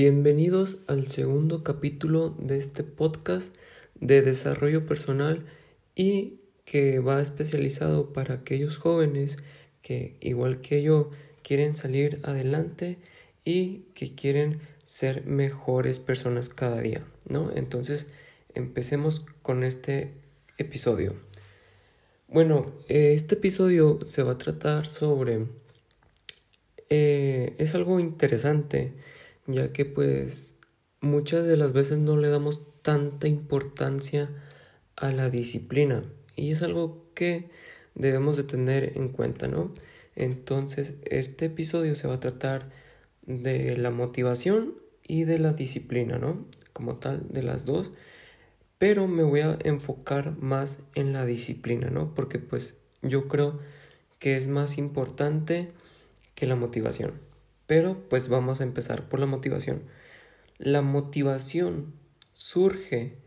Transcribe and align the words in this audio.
Bienvenidos 0.00 0.78
al 0.86 1.08
segundo 1.08 1.64
capítulo 1.64 2.30
de 2.38 2.56
este 2.56 2.84
podcast 2.84 3.52
de 3.96 4.22
desarrollo 4.22 4.86
personal 4.86 5.44
y 5.96 6.38
que 6.64 7.00
va 7.00 7.20
especializado 7.20 8.12
para 8.12 8.34
aquellos 8.34 8.78
jóvenes 8.78 9.38
que 9.82 10.16
igual 10.20 10.60
que 10.60 10.82
yo 10.82 11.10
quieren 11.42 11.74
salir 11.74 12.20
adelante 12.22 12.98
y 13.44 13.86
que 13.94 14.14
quieren 14.14 14.60
ser 14.84 15.26
mejores 15.26 15.98
personas 15.98 16.48
cada 16.48 16.80
día, 16.80 17.04
¿no? 17.28 17.50
Entonces, 17.52 18.06
empecemos 18.54 19.26
con 19.42 19.64
este 19.64 20.12
episodio. 20.58 21.16
Bueno, 22.28 22.72
eh, 22.88 23.14
este 23.14 23.34
episodio 23.34 23.98
se 24.06 24.22
va 24.22 24.34
a 24.34 24.38
tratar 24.38 24.86
sobre... 24.86 25.48
Eh, 26.88 27.56
es 27.58 27.74
algo 27.74 27.98
interesante, 27.98 28.92
ya 29.48 29.72
que 29.72 29.84
pues 29.84 30.54
muchas 31.00 31.44
de 31.44 31.56
las 31.56 31.72
veces 31.72 31.98
no 31.98 32.16
le 32.16 32.28
damos 32.28 32.60
tanta 32.82 33.26
importancia 33.26 34.30
a 34.94 35.10
la 35.10 35.30
disciplina 35.30 36.04
y 36.36 36.52
es 36.52 36.62
algo 36.62 37.02
que 37.14 37.50
debemos 37.96 38.36
de 38.36 38.44
tener 38.44 38.92
en 38.96 39.08
cuenta, 39.08 39.48
¿no? 39.48 39.74
Entonces, 40.14 40.98
este 41.04 41.46
episodio 41.46 41.96
se 41.96 42.06
va 42.06 42.14
a 42.14 42.20
tratar 42.20 42.70
de 43.22 43.76
la 43.76 43.90
motivación 43.90 44.74
y 45.02 45.24
de 45.24 45.40
la 45.40 45.52
disciplina, 45.52 46.18
¿no? 46.18 46.46
Como 46.72 47.00
tal, 47.00 47.26
de 47.28 47.42
las 47.42 47.64
dos 47.64 47.90
pero 48.78 49.08
me 49.08 49.24
voy 49.24 49.40
a 49.40 49.58
enfocar 49.64 50.36
más 50.38 50.78
en 50.94 51.12
la 51.12 51.26
disciplina, 51.26 51.90
¿no? 51.90 52.14
Porque 52.14 52.38
pues 52.38 52.76
yo 53.02 53.28
creo 53.28 53.58
que 54.20 54.36
es 54.36 54.46
más 54.46 54.78
importante 54.78 55.72
que 56.34 56.46
la 56.46 56.54
motivación. 56.54 57.12
Pero 57.68 58.08
pues 58.08 58.28
vamos 58.28 58.60
a 58.60 58.64
empezar 58.64 59.10
por 59.10 59.20
la 59.20 59.26
motivación. 59.26 59.82
La 60.56 60.80
motivación 60.80 61.92
surge 62.32 63.18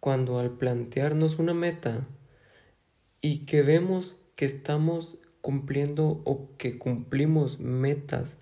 cuando 0.00 0.40
al 0.40 0.50
plantearnos 0.50 1.38
una 1.38 1.54
meta 1.54 2.08
y 3.20 3.46
que 3.46 3.62
vemos 3.62 4.18
que 4.34 4.46
estamos 4.46 5.18
cumpliendo 5.40 6.22
o 6.24 6.48
que 6.58 6.76
cumplimos 6.76 7.60
metas 7.60 8.36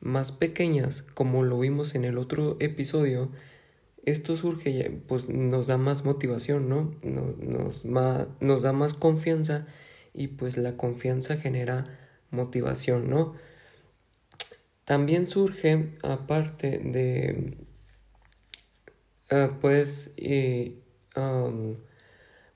más 0.00 0.32
pequeñas 0.32 1.02
como 1.14 1.44
lo 1.44 1.60
vimos 1.60 1.94
en 1.94 2.04
el 2.04 2.18
otro 2.18 2.56
episodio, 2.58 3.30
esto 4.04 4.34
surge, 4.34 5.00
pues 5.06 5.28
nos 5.28 5.68
da 5.68 5.76
más 5.76 6.04
motivación, 6.04 6.68
¿no? 6.68 6.96
Nos, 7.04 7.38
nos, 7.38 7.84
nos 7.84 8.62
da 8.62 8.72
más 8.72 8.94
confianza 8.94 9.68
y 10.12 10.26
pues 10.28 10.56
la 10.56 10.76
confianza 10.76 11.36
genera 11.36 11.86
motivación, 12.30 13.08
¿no? 13.08 13.34
También 14.84 15.26
surge, 15.26 15.96
aparte 16.02 16.78
de, 16.78 17.56
uh, 19.30 19.60
pues, 19.60 20.14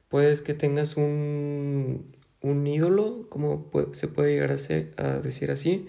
puedes 0.09 0.43
que 0.43 0.55
tengas 0.55 0.97
un, 0.97 2.13
un 2.41 2.67
ídolo, 2.67 3.27
como 3.29 3.71
se 3.93 4.09
puede 4.09 4.33
llegar 4.33 4.53
a, 4.53 4.59
ser, 4.59 4.93
a 4.97 5.19
decir 5.19 5.51
así, 5.51 5.89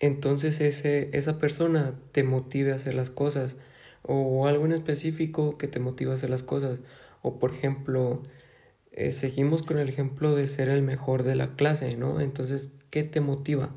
entonces 0.00 0.60
ese, 0.60 1.10
esa 1.12 1.38
persona 1.38 1.98
te 2.12 2.22
motive 2.22 2.72
a 2.72 2.76
hacer 2.76 2.94
las 2.94 3.10
cosas 3.10 3.56
o 4.02 4.46
algo 4.46 4.64
en 4.64 4.72
específico 4.72 5.58
que 5.58 5.68
te 5.68 5.80
motiva 5.80 6.12
a 6.12 6.14
hacer 6.16 6.30
las 6.30 6.42
cosas. 6.42 6.80
O 7.22 7.38
por 7.38 7.52
ejemplo, 7.52 8.22
eh, 8.92 9.12
seguimos 9.12 9.62
con 9.62 9.78
el 9.78 9.88
ejemplo 9.88 10.34
de 10.34 10.48
ser 10.48 10.68
el 10.68 10.82
mejor 10.82 11.24
de 11.24 11.34
la 11.34 11.56
clase, 11.56 11.96
¿no? 11.96 12.20
Entonces, 12.20 12.72
¿qué 12.90 13.02
te 13.04 13.20
motiva? 13.20 13.76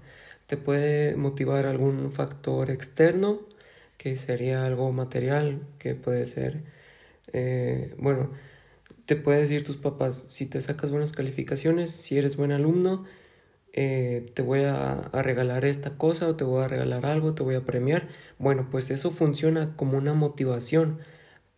Te 0.52 0.57
puede 0.57 1.16
motivar 1.16 1.66
algún 1.66 2.11
factor 2.11 2.72
externo, 2.72 3.39
que 3.97 4.17
sería 4.17 4.66
algo 4.66 4.91
material, 4.91 5.66
que 5.79 5.95
puede 5.95 6.25
ser, 6.25 6.66
eh, 7.31 7.95
bueno, 7.97 8.31
te 9.06 9.16
puede 9.16 9.39
decir 9.39 9.63
tus 9.63 9.78
papás, 9.78 10.25
si 10.28 10.47
te 10.47 10.59
sacas 10.59 10.91
buenas 10.91 11.13
calificaciones, 11.13 11.91
si 11.91 12.17
eres 12.17 12.35
buen 12.35 12.51
alumno, 12.51 13.06
eh, 13.72 14.29
te 14.34 14.41
voy 14.41 14.63
a, 14.63 15.09
regalar 15.13 15.63
esta 15.63 15.97
cosa 15.97 16.28
o 16.28 16.35
te 16.35 16.44
voy 16.44 16.66
a 16.66 16.68
regalar 16.68 17.06
algo, 17.06 17.33
te 17.33 17.44
voy 17.44 17.56
a 17.56 17.66
premiar. 17.66 18.09
Bueno, 18.38 18.68
pues 18.69 18.91
eso 18.91 19.09
funciona 19.09 19.78
como 19.78 19.97
una 19.97 20.13
motivación 20.13 21.00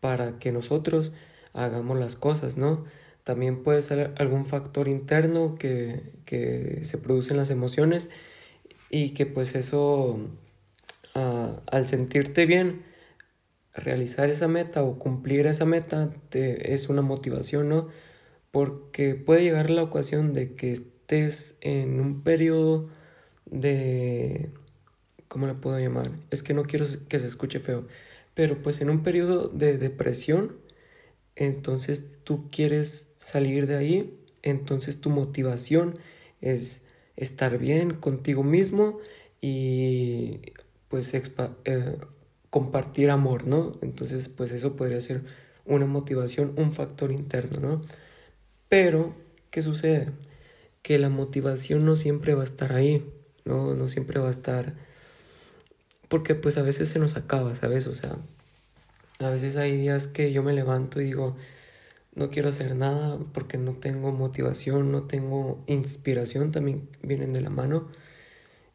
para 0.01 0.37
que 0.37 0.51
nosotros 0.51 1.13
hagamos 1.53 1.97
las 1.97 2.15
cosas, 2.15 2.57
¿no? 2.57 2.85
También 3.23 3.63
puede 3.63 3.81
ser 3.81 4.13
algún 4.19 4.45
factor 4.45 4.87
interno 4.87 5.55
que, 5.55 6.03
que 6.25 6.81
se 6.85 6.99
produce 6.99 7.31
en 7.31 7.37
las 7.37 7.49
emociones 7.49 8.11
y 8.93 9.09
que 9.09 9.25
pues 9.25 9.55
eso, 9.55 10.19
ah, 11.15 11.59
al 11.71 11.87
sentirte 11.87 12.45
bien, 12.45 12.83
realizar 13.73 14.29
esa 14.29 14.47
meta 14.47 14.83
o 14.83 14.99
cumplir 14.99 15.47
esa 15.47 15.65
meta 15.65 16.13
te, 16.29 16.75
es 16.75 16.89
una 16.89 17.01
motivación, 17.01 17.69
¿no? 17.69 17.87
Porque 18.51 19.15
puede 19.15 19.41
llegar 19.41 19.71
la 19.71 19.81
ocasión 19.81 20.33
de 20.33 20.53
que 20.53 20.73
estés 20.73 21.57
en 21.61 21.99
un 21.99 22.21
periodo 22.21 22.87
de... 23.45 24.51
¿Cómo 25.27 25.47
le 25.47 25.55
puedo 25.55 25.79
llamar? 25.79 26.11
Es 26.29 26.43
que 26.43 26.53
no 26.53 26.61
quiero 26.61 26.85
que 27.09 27.19
se 27.19 27.25
escuche 27.25 27.59
feo. 27.59 27.87
Pero 28.35 28.61
pues 28.61 28.79
en 28.79 28.91
un 28.91 29.01
periodo 29.01 29.47
de 29.47 29.79
depresión, 29.79 30.55
entonces 31.35 32.03
tú 32.23 32.51
quieres 32.51 33.11
salir 33.15 33.65
de 33.65 33.75
ahí, 33.75 34.19
entonces 34.43 35.01
tu 35.01 35.09
motivación 35.09 35.97
es 36.41 36.82
estar 37.15 37.57
bien 37.57 37.93
contigo 37.93 38.43
mismo 38.43 38.99
y 39.41 40.41
pues 40.89 41.13
eh, 41.13 41.97
compartir 42.49 43.09
amor, 43.09 43.47
¿no? 43.47 43.77
Entonces 43.81 44.29
pues 44.29 44.51
eso 44.51 44.75
podría 44.75 45.01
ser 45.01 45.23
una 45.65 45.85
motivación, 45.85 46.53
un 46.57 46.71
factor 46.71 47.11
interno, 47.11 47.59
¿no? 47.59 47.81
Pero, 48.69 49.15
¿qué 49.51 49.61
sucede? 49.61 50.11
que 50.83 50.99
la 50.99 51.09
motivación 51.09 51.85
no 51.85 51.95
siempre 51.95 52.35
va 52.35 52.41
a 52.41 52.45
estar 52.45 52.73
ahí, 52.73 53.09
¿no? 53.45 53.73
No 53.73 53.87
siempre 53.87 54.19
va 54.19 54.27
a 54.27 54.31
estar... 54.31 54.75
Porque 56.09 56.35
pues 56.35 56.57
a 56.57 56.61
veces 56.61 56.89
se 56.89 56.99
nos 56.99 57.15
acaba, 57.15 57.55
¿sabes? 57.55 57.87
O 57.87 57.95
sea, 57.95 58.17
a 59.19 59.29
veces 59.29 59.55
hay 59.55 59.77
días 59.77 60.07
que 60.07 60.31
yo 60.31 60.43
me 60.43 60.53
levanto 60.53 61.01
y 61.01 61.05
digo, 61.05 61.35
no 62.15 62.29
quiero 62.29 62.49
hacer 62.49 62.75
nada 62.75 63.17
porque 63.33 63.57
no 63.57 63.73
tengo 63.73 64.11
motivación, 64.11 64.91
no 64.91 65.03
tengo 65.03 65.59
inspiración, 65.67 66.51
también 66.51 66.89
vienen 67.01 67.33
de 67.33 67.41
la 67.41 67.49
mano. 67.49 67.87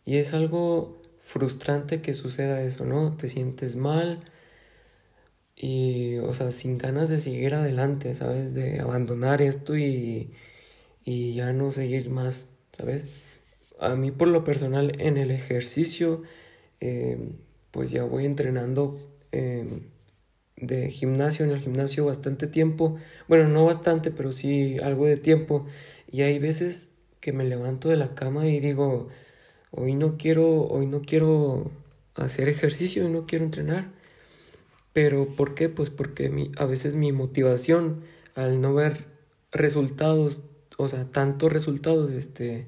Y 0.04 0.16
es 0.16 0.32
algo 0.32 1.00
frustrante 1.20 2.00
que 2.00 2.14
suceda 2.14 2.62
eso, 2.62 2.84
¿no? 2.84 3.16
Te 3.16 3.28
sientes 3.28 3.76
mal 3.76 4.20
y, 5.54 6.18
o 6.18 6.32
sea, 6.32 6.52
sin 6.52 6.78
ganas 6.78 7.08
de 7.08 7.18
seguir 7.18 7.54
adelante, 7.54 8.14
¿sabes? 8.14 8.54
De 8.54 8.80
abandonar 8.80 9.42
esto 9.42 9.76
y, 9.76 10.30
y 11.04 11.34
ya 11.34 11.52
no 11.52 11.72
seguir 11.72 12.10
más, 12.10 12.48
¿sabes? 12.72 13.40
A 13.80 13.94
mí 13.96 14.10
por 14.10 14.28
lo 14.28 14.44
personal 14.44 14.92
en 15.00 15.16
el 15.16 15.30
ejercicio, 15.30 16.22
em, 16.80 17.32
pues 17.70 17.90
ya 17.90 18.04
voy 18.04 18.24
entrenando 18.24 18.98
em, 19.32 19.82
de 20.60 20.90
gimnasio 20.90 21.44
en 21.44 21.52
el 21.52 21.60
gimnasio 21.60 22.04
bastante 22.04 22.46
tiempo, 22.46 22.96
bueno, 23.28 23.48
no 23.48 23.64
bastante, 23.64 24.10
pero 24.10 24.32
sí 24.32 24.76
algo 24.82 25.06
de 25.06 25.16
tiempo, 25.16 25.66
y 26.10 26.22
hay 26.22 26.38
veces 26.38 26.88
que 27.20 27.32
me 27.32 27.44
levanto 27.44 27.88
de 27.88 27.96
la 27.96 28.14
cama 28.14 28.46
y 28.46 28.60
digo, 28.60 29.08
hoy 29.70 29.94
no 29.94 30.16
quiero, 30.16 30.66
hoy 30.68 30.86
no 30.86 31.02
quiero 31.02 31.70
hacer 32.14 32.48
ejercicio 32.48 33.04
y 33.04 33.12
no 33.12 33.26
quiero 33.26 33.44
entrenar. 33.44 33.90
Pero 34.92 35.26
¿por 35.26 35.54
qué? 35.54 35.68
Pues 35.68 35.90
porque 35.90 36.28
mi, 36.30 36.50
a 36.56 36.64
veces 36.64 36.94
mi 36.94 37.12
motivación 37.12 38.02
al 38.34 38.60
no 38.60 38.74
ver 38.74 39.04
resultados 39.52 40.40
o 40.78 40.88
sea, 40.88 41.04
tantos 41.04 41.52
resultados, 41.52 42.12
este, 42.12 42.66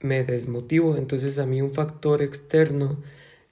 me 0.00 0.24
desmotivo. 0.24 0.96
Entonces 0.96 1.38
a 1.38 1.46
mí 1.46 1.60
un 1.62 1.70
factor 1.70 2.22
externo 2.22 2.96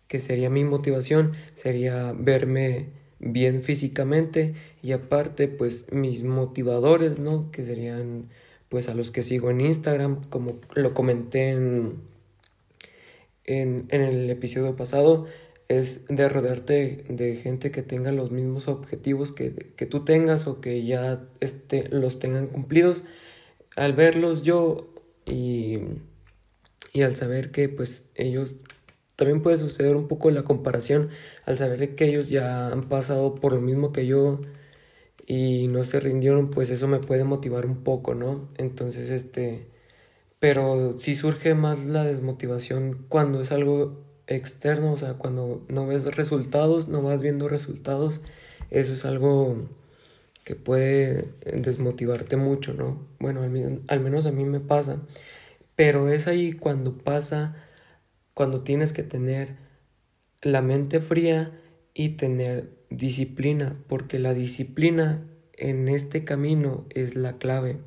que 0.09 0.21
sería 0.21 0.51
mi 0.51 0.65
motivación 0.65 1.35
sería 1.55 2.15
verme 2.19 2.89
bien 3.25 3.63
físicamente 3.63 4.55
y 4.83 4.93
aparte 4.93 5.49
pues 5.49 5.87
mis 5.91 6.25
motivadores, 6.25 7.19
¿no? 7.19 7.51
Que 7.51 7.65
serían 7.65 8.29
pues 8.69 8.89
a 8.89 8.95
los 8.95 9.11
que 9.11 9.23
sigo 9.23 9.51
en 9.51 9.61
Instagram, 9.61 10.25
como 10.29 10.57
lo 10.75 10.95
comenté 10.95 11.51
en, 11.51 11.95
en, 13.45 13.87
el 13.91 14.29
episodio 14.31 14.77
pasado, 14.77 15.27
es 15.69 16.07
de 16.09 16.29
rodearte 16.29 17.05
de 17.09 17.37
gente 17.37 17.71
que 17.71 17.83
tenga 17.83 18.13
los 18.13 18.31
mismos 18.31 18.69
objetivos 18.69 19.33
que, 19.33 19.55
que 19.77 19.87
tú 19.87 20.05
tengas 20.05 20.47
o 20.47 20.61
que 20.61 20.85
ya 20.85 21.23
este, 21.41 21.89
los 21.89 22.19
tengan 22.19 22.47
cumplidos 22.47 23.05
al 23.77 23.95
verlos 23.95 24.43
yo 24.43 24.93
y, 25.25 25.79
y 26.93 27.03
al 27.03 27.17
saber 27.17 27.51
que 27.51 27.69
pues 27.69 28.05
ellos 28.15 28.57
también 29.17 29.43
puede 29.43 29.57
suceder 29.57 29.97
un 29.97 30.09
poco 30.09 30.31
la 30.31 30.43
comparación 30.45 31.11
al 31.47 31.59
saber 31.59 31.95
que 31.95 32.07
ellos 32.07 32.29
ya 32.29 32.69
han 32.69 32.89
pasado 32.89 33.35
por 33.37 33.53
lo 33.53 33.61
mismo 33.61 33.93
que 33.93 34.07
yo 34.07 34.41
y 35.27 35.69
no 35.69 35.85
se 35.85 36.01
rindieron, 36.01 36.51
pues 36.51 36.71
eso 36.71 36.89
me 36.89 36.99
puede 36.99 37.25
motivar 37.25 37.67
un 37.67 37.83
poco, 37.83 38.15
¿no? 38.15 38.49
Entonces, 38.59 39.11
este, 39.11 39.67
pero 40.41 40.99
sí 40.99 41.15
surge 41.15 41.55
más 41.55 41.85
la 41.87 42.05
desmotivación 42.05 43.07
cuando 43.09 43.41
es 43.41 43.53
algo 43.53 44.05
externo, 44.27 44.93
o 44.93 44.97
sea, 44.97 45.15
cuando 45.15 45.65
no 45.69 45.87
ves 45.87 46.17
resultados, 46.17 46.89
no 46.89 47.03
vas 47.03 47.23
viendo 47.23 47.49
resultados, 47.49 48.21
eso 48.71 48.93
es 48.93 49.05
algo 49.05 49.57
que 50.45 50.55
puede 50.55 51.25
desmotivarte 51.45 52.37
mucho, 52.37 52.75
¿no? 52.75 53.07
Bueno, 53.19 53.43
al, 53.89 54.01
menos 54.01 54.27
a 54.27 54.33
mí 54.33 54.45
me 54.45 54.61
pasa. 54.61 54.99
Pero 55.77 56.09
es 56.11 56.29
ahí 56.29 56.53
cuando 56.53 56.99
pasa, 56.99 57.57
cuando 58.35 58.63
tienes 58.63 58.93
que 58.93 59.03
tener 59.03 59.57
la 60.43 60.61
mente 60.61 61.01
fría 61.01 61.51
y 61.95 62.11
tener 62.11 62.71
disciplina, 62.91 63.77
porque 63.89 64.19
la 64.19 64.35
disciplina 64.35 65.25
en 65.55 65.89
este 65.89 66.25
camino 66.25 66.85
es 66.91 67.15
la 67.15 67.39
clave. 67.39 67.79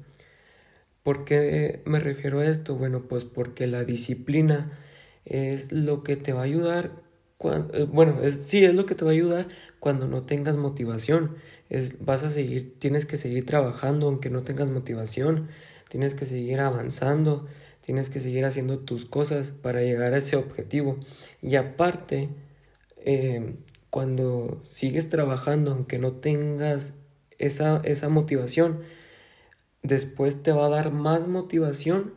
¿Por 1.04 1.26
qué 1.26 1.82
me 1.86 2.00
refiero 2.00 2.40
a 2.40 2.46
esto? 2.48 2.76
Bueno, 2.76 3.00
pues 3.00 3.24
porque 3.24 3.68
la 3.68 3.84
disciplina 3.84 4.72
es 5.26 5.72
lo 5.72 6.04
que 6.04 6.16
te 6.16 6.34
va 6.34 6.42
a 6.42 6.46
ayudar, 6.46 6.92
cuando, 7.38 7.74
eh, 7.78 7.84
bueno, 7.84 8.18
sí, 8.32 8.64
es 8.66 8.74
lo 8.74 8.86
que 8.86 8.96
te 8.96 9.06
va 9.06 9.12
a 9.12 9.14
ayudar 9.14 9.48
cuando 9.80 10.08
no 10.08 10.24
tengas 10.24 10.56
motivación. 10.56 11.36
Es, 11.70 12.04
vas 12.04 12.24
a 12.24 12.30
seguir, 12.30 12.80
tienes 12.80 13.06
que 13.06 13.18
seguir 13.18 13.46
trabajando 13.46 14.08
aunque 14.08 14.30
no 14.30 14.44
tengas 14.44 14.68
motivación, 14.68 15.50
tienes 15.90 16.16
que 16.16 16.26
seguir 16.26 16.60
avanzando, 16.60 17.48
tienes 17.88 18.10
que 18.10 18.20
seguir 18.20 18.44
haciendo 18.44 18.80
tus 18.80 19.06
cosas 19.06 19.52
para 19.52 19.82
llegar 19.82 20.14
a 20.14 20.18
ese 20.18 20.36
objetivo. 20.36 20.98
Y 21.42 21.56
aparte, 21.56 22.28
eh, 22.98 23.56
cuando 23.90 24.62
sigues 24.68 25.08
trabajando 25.08 25.72
aunque 25.72 25.98
no 25.98 26.12
tengas 26.12 26.96
esa, 27.38 27.80
esa 27.86 28.10
motivación, 28.10 28.82
después 29.84 30.44
te 30.44 30.52
va 30.52 30.66
a 30.66 30.70
dar 30.70 30.92
más 30.92 31.30
motivación 31.30 32.14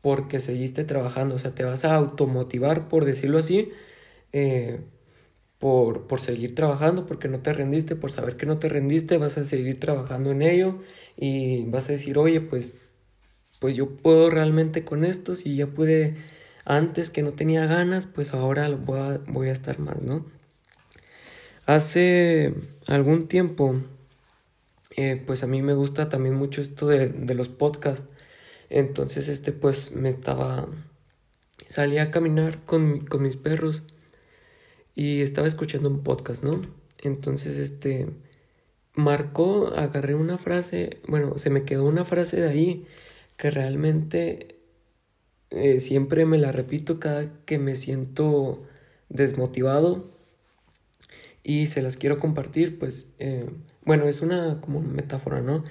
porque 0.00 0.38
seguiste 0.38 0.84
trabajando, 0.84 1.34
o 1.34 1.38
sea, 1.38 1.56
te 1.56 1.64
vas 1.64 1.84
a 1.84 1.96
automotivar, 1.96 2.86
por 2.88 3.04
decirlo 3.04 3.38
así, 3.38 3.72
eh, 4.32 4.80
por, 5.58 6.06
por, 6.06 6.20
seguir 6.20 6.54
trabajando, 6.54 7.04
porque 7.04 7.26
no 7.26 7.40
te 7.40 7.52
rendiste, 7.52 7.96
por 7.96 8.12
saber 8.12 8.36
que 8.36 8.46
no 8.46 8.60
te 8.60 8.68
rendiste, 8.68 9.18
vas 9.18 9.38
a 9.38 9.44
seguir 9.44 9.80
trabajando 9.80 10.30
en 10.30 10.42
ello 10.42 10.78
y 11.16 11.64
vas 11.64 11.88
a 11.88 11.92
decir, 11.92 12.16
oye, 12.16 12.40
pues, 12.40 12.76
pues 13.64 13.76
yo 13.76 13.88
puedo 13.88 14.28
realmente 14.28 14.84
con 14.84 15.06
esto, 15.06 15.34
si 15.34 15.56
ya 15.56 15.66
pude 15.66 16.16
antes 16.66 17.08
que 17.08 17.22
no 17.22 17.32
tenía 17.32 17.64
ganas, 17.64 18.04
pues 18.04 18.34
ahora 18.34 18.68
voy 18.68 19.00
a, 19.00 19.20
voy 19.26 19.48
a 19.48 19.52
estar 19.52 19.78
más, 19.78 20.02
¿no? 20.02 20.22
Hace 21.64 22.52
algún 22.88 23.26
tiempo, 23.26 23.80
eh, 24.98 25.18
pues 25.26 25.42
a 25.44 25.46
mí 25.46 25.62
me 25.62 25.72
gusta 25.72 26.10
también 26.10 26.34
mucho 26.34 26.60
esto 26.60 26.86
de, 26.86 27.08
de 27.08 27.32
los 27.32 27.48
podcasts, 27.48 28.06
entonces 28.68 29.28
este 29.28 29.52
pues 29.52 29.92
me 29.92 30.10
estaba, 30.10 30.68
salí 31.66 31.96
a 31.96 32.10
caminar 32.10 32.66
con, 32.66 33.06
con 33.06 33.22
mis 33.22 33.38
perros 33.38 33.82
y 34.94 35.22
estaba 35.22 35.46
escuchando 35.46 35.88
un 35.88 36.02
podcast, 36.02 36.44
¿no? 36.44 36.60
Entonces, 37.00 37.56
este, 37.56 38.08
marcó, 38.92 39.68
agarré 39.68 40.14
una 40.14 40.36
frase, 40.36 41.00
bueno, 41.08 41.38
se 41.38 41.48
me 41.48 41.64
quedó 41.64 41.86
una 41.86 42.04
frase 42.04 42.42
de 42.42 42.48
ahí 42.50 42.86
que 43.36 43.50
realmente 43.50 44.56
eh, 45.50 45.80
siempre 45.80 46.26
me 46.26 46.38
la 46.38 46.52
repito 46.52 46.98
cada 46.98 47.30
que 47.44 47.58
me 47.58 47.76
siento 47.76 48.62
desmotivado 49.08 50.04
y 51.42 51.66
se 51.66 51.82
las 51.82 51.96
quiero 51.96 52.18
compartir, 52.18 52.78
pues, 52.78 53.06
eh, 53.18 53.48
bueno, 53.84 54.08
es 54.08 54.22
una 54.22 54.60
como 54.60 54.80
metáfora, 54.80 55.42
¿no? 55.42 55.62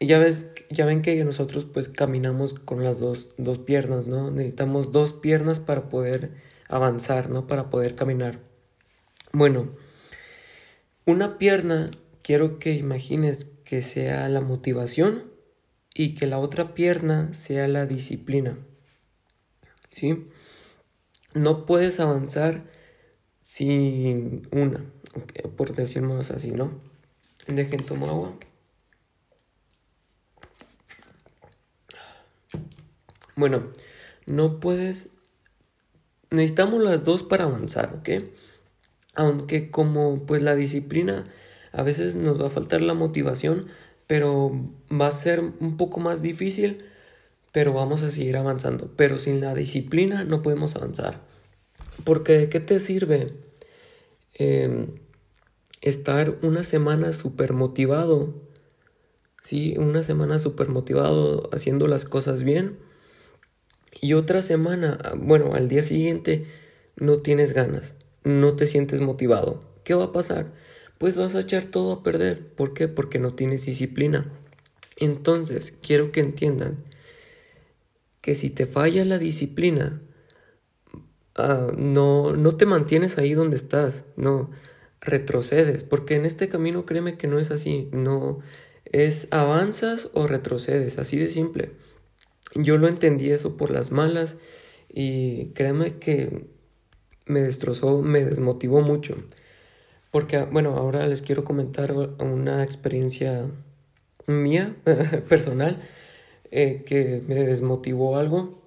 Ya 0.00 0.18
ves, 0.18 0.46
ya 0.70 0.86
ven 0.86 1.02
que 1.02 1.22
nosotros 1.24 1.64
pues 1.66 1.88
caminamos 1.88 2.54
con 2.54 2.82
las 2.84 2.98
dos, 2.98 3.30
dos 3.36 3.58
piernas, 3.58 4.06
¿no? 4.06 4.30
Necesitamos 4.30 4.90
dos 4.92 5.12
piernas 5.12 5.60
para 5.60 5.88
poder 5.88 6.30
avanzar, 6.68 7.30
¿no? 7.30 7.46
Para 7.46 7.68
poder 7.68 7.94
caminar. 7.94 8.38
Bueno, 9.32 9.68
una 11.04 11.36
pierna 11.36 11.90
quiero 12.22 12.58
que 12.58 12.74
imagines 12.74 13.46
que 13.64 13.82
sea 13.82 14.28
la 14.28 14.40
motivación 14.40 15.24
y 15.94 16.14
que 16.14 16.26
la 16.26 16.38
otra 16.38 16.74
pierna 16.74 17.34
sea 17.34 17.68
la 17.68 17.86
disciplina. 17.86 18.56
¿Sí? 19.90 20.28
No 21.34 21.66
puedes 21.66 22.00
avanzar 22.00 22.64
sin 23.42 24.48
una, 24.52 24.84
por 25.56 25.74
decirlo 25.74 26.18
así, 26.18 26.50
¿no? 26.50 26.70
Dejen 27.46 27.84
tomar 27.84 28.10
agua. 28.10 28.34
Bueno, 33.36 33.72
no 34.26 34.60
puedes 34.60 35.10
necesitamos 36.30 36.82
las 36.82 37.04
dos 37.04 37.22
para 37.22 37.44
avanzar, 37.44 37.94
¿ok? 37.94 38.24
Aunque 39.14 39.70
como 39.70 40.26
pues 40.26 40.42
la 40.42 40.54
disciplina 40.54 41.26
a 41.72 41.82
veces 41.82 42.16
nos 42.16 42.40
va 42.40 42.46
a 42.46 42.50
faltar 42.50 42.80
la 42.80 42.94
motivación, 42.94 43.68
pero 44.08 44.50
va 44.90 45.06
a 45.06 45.12
ser 45.12 45.40
un 45.40 45.76
poco 45.76 46.00
más 46.00 46.22
difícil, 46.22 46.84
pero 47.52 47.72
vamos 47.72 48.02
a 48.02 48.10
seguir 48.10 48.36
avanzando. 48.36 48.90
Pero 48.96 49.18
sin 49.18 49.40
la 49.40 49.54
disciplina 49.54 50.24
no 50.24 50.42
podemos 50.42 50.74
avanzar. 50.74 51.20
Porque 52.04 52.32
¿de 52.38 52.48
qué 52.48 52.58
te 52.58 52.80
sirve 52.80 53.28
em, 54.34 54.86
estar 55.80 56.36
una 56.42 56.64
semana 56.64 57.12
súper 57.12 57.52
motivado? 57.52 58.34
Sí, 59.42 59.76
una 59.78 60.02
semana 60.02 60.40
súper 60.40 60.68
motivado 60.68 61.48
haciendo 61.52 61.86
las 61.86 62.04
cosas 62.04 62.42
bien 62.42 62.78
y 64.00 64.14
otra 64.14 64.42
semana, 64.42 64.98
bueno, 65.16 65.54
al 65.54 65.68
día 65.68 65.82
siguiente 65.82 66.46
no 66.96 67.18
tienes 67.18 67.52
ganas, 67.52 67.94
no 68.24 68.54
te 68.54 68.66
sientes 68.66 69.00
motivado. 69.00 69.62
¿Qué 69.84 69.94
va 69.94 70.04
a 70.04 70.12
pasar? 70.12 70.52
Pues 70.98 71.16
vas 71.16 71.34
a 71.34 71.40
echar 71.40 71.66
todo 71.66 71.92
a 71.92 72.02
perder. 72.02 72.52
¿Por 72.54 72.74
qué? 72.74 72.88
Porque 72.88 73.18
no 73.18 73.34
tienes 73.34 73.64
disciplina. 73.66 74.30
Entonces, 74.96 75.72
quiero 75.80 76.10
que 76.10 76.20
entiendan 76.20 76.84
que 78.20 78.34
si 78.34 78.50
te 78.50 78.66
falla 78.66 79.04
la 79.04 79.18
disciplina, 79.18 80.02
ah, 81.36 81.72
no, 81.76 82.32
no 82.34 82.56
te 82.56 82.66
mantienes 82.66 83.16
ahí 83.16 83.32
donde 83.32 83.56
estás, 83.56 84.04
no 84.16 84.50
retrocedes, 85.00 85.84
porque 85.84 86.16
en 86.16 86.24
este 86.24 86.48
camino 86.48 86.84
créeme 86.84 87.16
que 87.16 87.28
no 87.28 87.38
es 87.38 87.50
así, 87.50 87.88
no 87.92 88.40
es 88.84 89.28
avanzas 89.30 90.10
o 90.14 90.26
retrocedes, 90.26 90.98
así 90.98 91.16
de 91.16 91.28
simple. 91.28 91.72
Yo 92.54 92.76
lo 92.76 92.88
entendí 92.88 93.30
eso 93.30 93.56
por 93.56 93.70
las 93.70 93.92
malas 93.92 94.36
y 94.88 95.50
créeme 95.50 95.98
que 95.98 96.50
me 97.26 97.40
destrozó, 97.40 98.02
me 98.02 98.24
desmotivó 98.24 98.80
mucho. 98.80 99.16
Porque, 100.10 100.38
bueno, 100.44 100.76
ahora 100.76 101.06
les 101.06 101.22
quiero 101.22 101.44
comentar 101.44 101.92
una 101.92 102.62
experiencia 102.62 103.46
mía, 104.26 104.74
personal, 105.28 105.78
eh, 106.50 106.82
que 106.86 107.22
me 107.26 107.36
desmotivó 107.36 108.16
algo. 108.16 108.58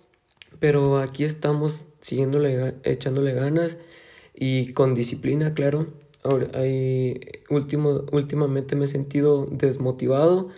Pero 0.60 1.00
aquí 1.00 1.24
estamos 1.24 1.86
siguiéndole, 2.01 2.75
echándole 2.83 3.33
ganas 3.33 3.77
y 4.36 4.74
con 4.74 4.93
disciplina, 4.93 5.53
claro. 5.53 5.88
Ahora, 6.24 6.51
último, 7.50 8.05
últimamente 8.12 8.75
me 8.75 8.86
he 8.86 8.88
sentido 8.88 9.48
desmotivado 9.50 10.50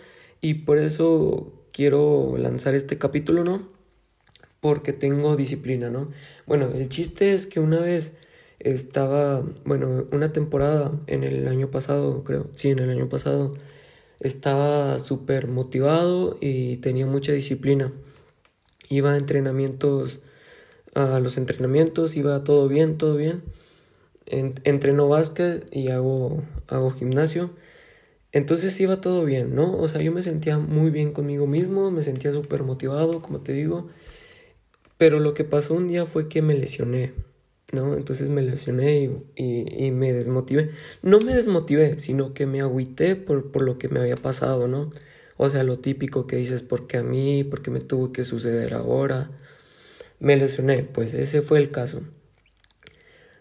y 0.42 0.54
por 0.54 0.76
eso 0.76 1.52
quiero 1.72 2.36
lanzar 2.36 2.74
este 2.74 2.98
capítulo, 2.98 3.44
¿no? 3.44 3.66
Porque 4.60 4.92
tengo 4.92 5.36
disciplina, 5.36 5.88
¿no? 5.88 6.10
Bueno, 6.46 6.70
el 6.74 6.88
chiste 6.88 7.32
es 7.32 7.46
que 7.46 7.60
una 7.60 7.80
vez 7.80 8.12
estaba, 8.64 9.44
bueno, 9.64 10.06
una 10.10 10.32
temporada 10.32 10.92
en 11.06 11.22
el 11.22 11.46
año 11.48 11.70
pasado, 11.70 12.24
creo, 12.24 12.48
sí, 12.56 12.70
en 12.70 12.80
el 12.80 12.90
año 12.90 13.08
pasado, 13.08 13.54
estaba 14.20 14.98
súper 14.98 15.48
motivado 15.48 16.38
y 16.40 16.78
tenía 16.78 17.06
mucha 17.06 17.32
disciplina. 17.32 17.92
Iba 18.88 19.12
a 19.12 19.16
entrenamientos, 19.16 20.20
a 20.94 21.20
los 21.20 21.36
entrenamientos, 21.36 22.16
iba 22.16 22.42
todo 22.44 22.68
bien, 22.68 22.98
todo 22.98 23.16
bien. 23.16 23.42
entreno 24.26 25.08
básquet 25.08 25.66
y 25.70 25.90
hago, 25.90 26.42
hago 26.68 26.90
gimnasio. 26.92 27.50
Entonces 28.32 28.80
iba 28.80 29.00
todo 29.00 29.24
bien, 29.24 29.54
¿no? 29.54 29.76
O 29.78 29.86
sea, 29.88 30.00
yo 30.02 30.10
me 30.10 30.22
sentía 30.22 30.58
muy 30.58 30.90
bien 30.90 31.12
conmigo 31.12 31.46
mismo, 31.46 31.90
me 31.90 32.02
sentía 32.02 32.32
súper 32.32 32.64
motivado, 32.64 33.22
como 33.22 33.40
te 33.40 33.52
digo. 33.52 33.88
Pero 34.98 35.20
lo 35.20 35.34
que 35.34 35.44
pasó 35.44 35.74
un 35.74 35.88
día 35.88 36.06
fue 36.06 36.28
que 36.28 36.42
me 36.42 36.54
lesioné, 36.54 37.12
¿no? 37.72 37.96
Entonces 37.96 38.28
me 38.28 38.42
lesioné 38.42 39.10
y, 39.36 39.90
me 39.90 40.12
desmotivé. 40.12 40.70
No 41.02 41.20
me 41.20 41.34
desmotivé, 41.34 41.98
sino 41.98 42.34
que 42.34 42.46
me 42.46 42.60
agüité 42.60 43.16
por, 43.16 43.50
por, 43.50 43.62
lo 43.62 43.78
que 43.78 43.88
me 43.88 44.00
había 44.00 44.16
pasado, 44.16 44.68
¿no? 44.68 44.92
O 45.36 45.50
sea, 45.50 45.64
lo 45.64 45.78
típico 45.78 46.26
que 46.26 46.36
dices, 46.36 46.62
¿por 46.62 46.86
qué 46.86 46.98
a 46.98 47.02
mí? 47.02 47.44
¿Por 47.44 47.62
qué 47.62 47.70
me 47.70 47.80
tuvo 47.80 48.12
que 48.12 48.24
suceder 48.24 48.74
ahora? 48.74 49.30
Me 50.20 50.36
lesioné, 50.36 50.82
pues 50.82 51.14
ese 51.14 51.42
fue 51.42 51.58
el 51.58 51.70
caso. 51.70 52.02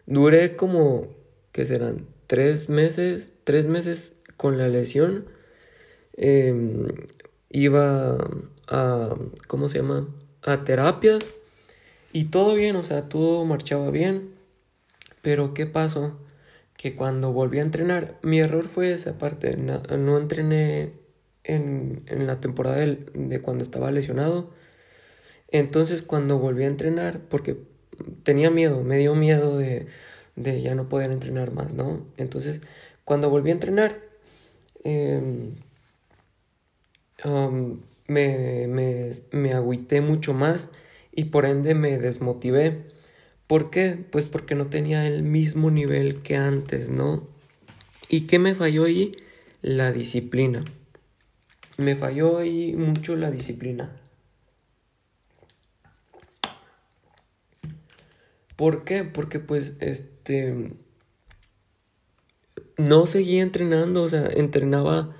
Duré 0.05 0.55
como, 0.55 1.07
¿qué 1.51 1.65
serán? 1.65 2.07
Tres 2.27 2.69
meses, 2.69 3.31
tres 3.43 3.67
meses 3.67 4.13
con 4.37 4.57
la 4.57 4.67
lesión, 4.67 5.25
em, 6.17 6.87
iba 7.49 8.17
a, 8.67 9.15
¿cómo 9.47 9.69
se 9.69 9.77
llama? 9.79 10.07
A 10.41 10.63
terapias 10.65 11.23
Y 12.13 12.25
todo 12.25 12.53
bien, 12.53 12.75
o 12.75 12.83
sea, 12.83 13.09
todo 13.09 13.43
marchaba 13.43 13.89
bien. 13.89 14.29
Pero 15.23 15.55
¿qué 15.55 15.65
pasó? 15.65 16.13
Que 16.77 16.95
cuando 16.95 17.33
volví 17.33 17.57
a 17.57 17.63
entrenar, 17.63 18.19
mi 18.21 18.39
error 18.39 18.67
fue 18.67 18.93
esa 18.93 19.17
parte. 19.17 19.57
No, 19.57 20.17
entrené 20.17 20.91
en, 21.43 22.03
en, 22.07 22.27
la 22.27 22.39
temporada 22.39 22.77
de, 22.77 23.41
cuando 23.41 23.63
estaba 23.63 23.91
lesionado. 23.91 24.51
Entonces 25.49 26.03
cuando 26.03 26.37
volví 26.37 26.63
a 26.65 26.67
entrenar, 26.67 27.19
porque 27.29 27.57
tenía 28.23 28.51
miedo, 28.51 28.83
me 28.83 28.97
dio 28.97 29.15
miedo 29.15 29.57
de, 29.57 29.87
de 30.35 30.61
ya 30.61 30.75
no 30.75 30.89
poder 30.89 31.11
entrenar 31.11 31.51
más, 31.51 31.73
¿no? 31.73 32.05
Entonces 32.17 32.61
cuando 33.05 33.29
volví 33.29 33.49
a 33.49 33.53
entrenar, 33.53 33.99
em, 34.83 35.55
me, 38.07 38.67
me, 38.67 39.11
me 39.31 39.53
agüité 39.53 40.01
mucho 40.01 40.33
más 40.33 40.67
y 41.15 41.25
por 41.25 41.45
ende 41.45 41.75
me 41.75 41.97
desmotivé. 41.97 42.87
¿Por 43.47 43.69
qué? 43.69 44.03
Pues 44.11 44.25
porque 44.25 44.55
no 44.55 44.67
tenía 44.67 45.05
el 45.07 45.23
mismo 45.23 45.69
nivel 45.71 46.21
que 46.21 46.35
antes, 46.35 46.89
¿no? 46.89 47.27
¿Y 48.09 48.21
qué 48.21 48.39
me 48.39 48.55
falló 48.55 48.85
ahí? 48.85 49.15
La 49.61 49.91
disciplina. 49.91 50.65
Me 51.77 51.95
falló 51.95 52.37
ahí 52.37 52.73
mucho 52.75 53.15
la 53.15 53.31
disciplina. 53.31 53.91
¿Por 58.55 58.83
qué? 58.83 59.03
Porque 59.03 59.39
pues 59.39 59.73
este 59.79 60.73
no 62.77 63.05
seguía 63.05 63.41
entrenando, 63.41 64.03
o 64.03 64.09
sea, 64.09 64.27
entrenaba 64.27 65.15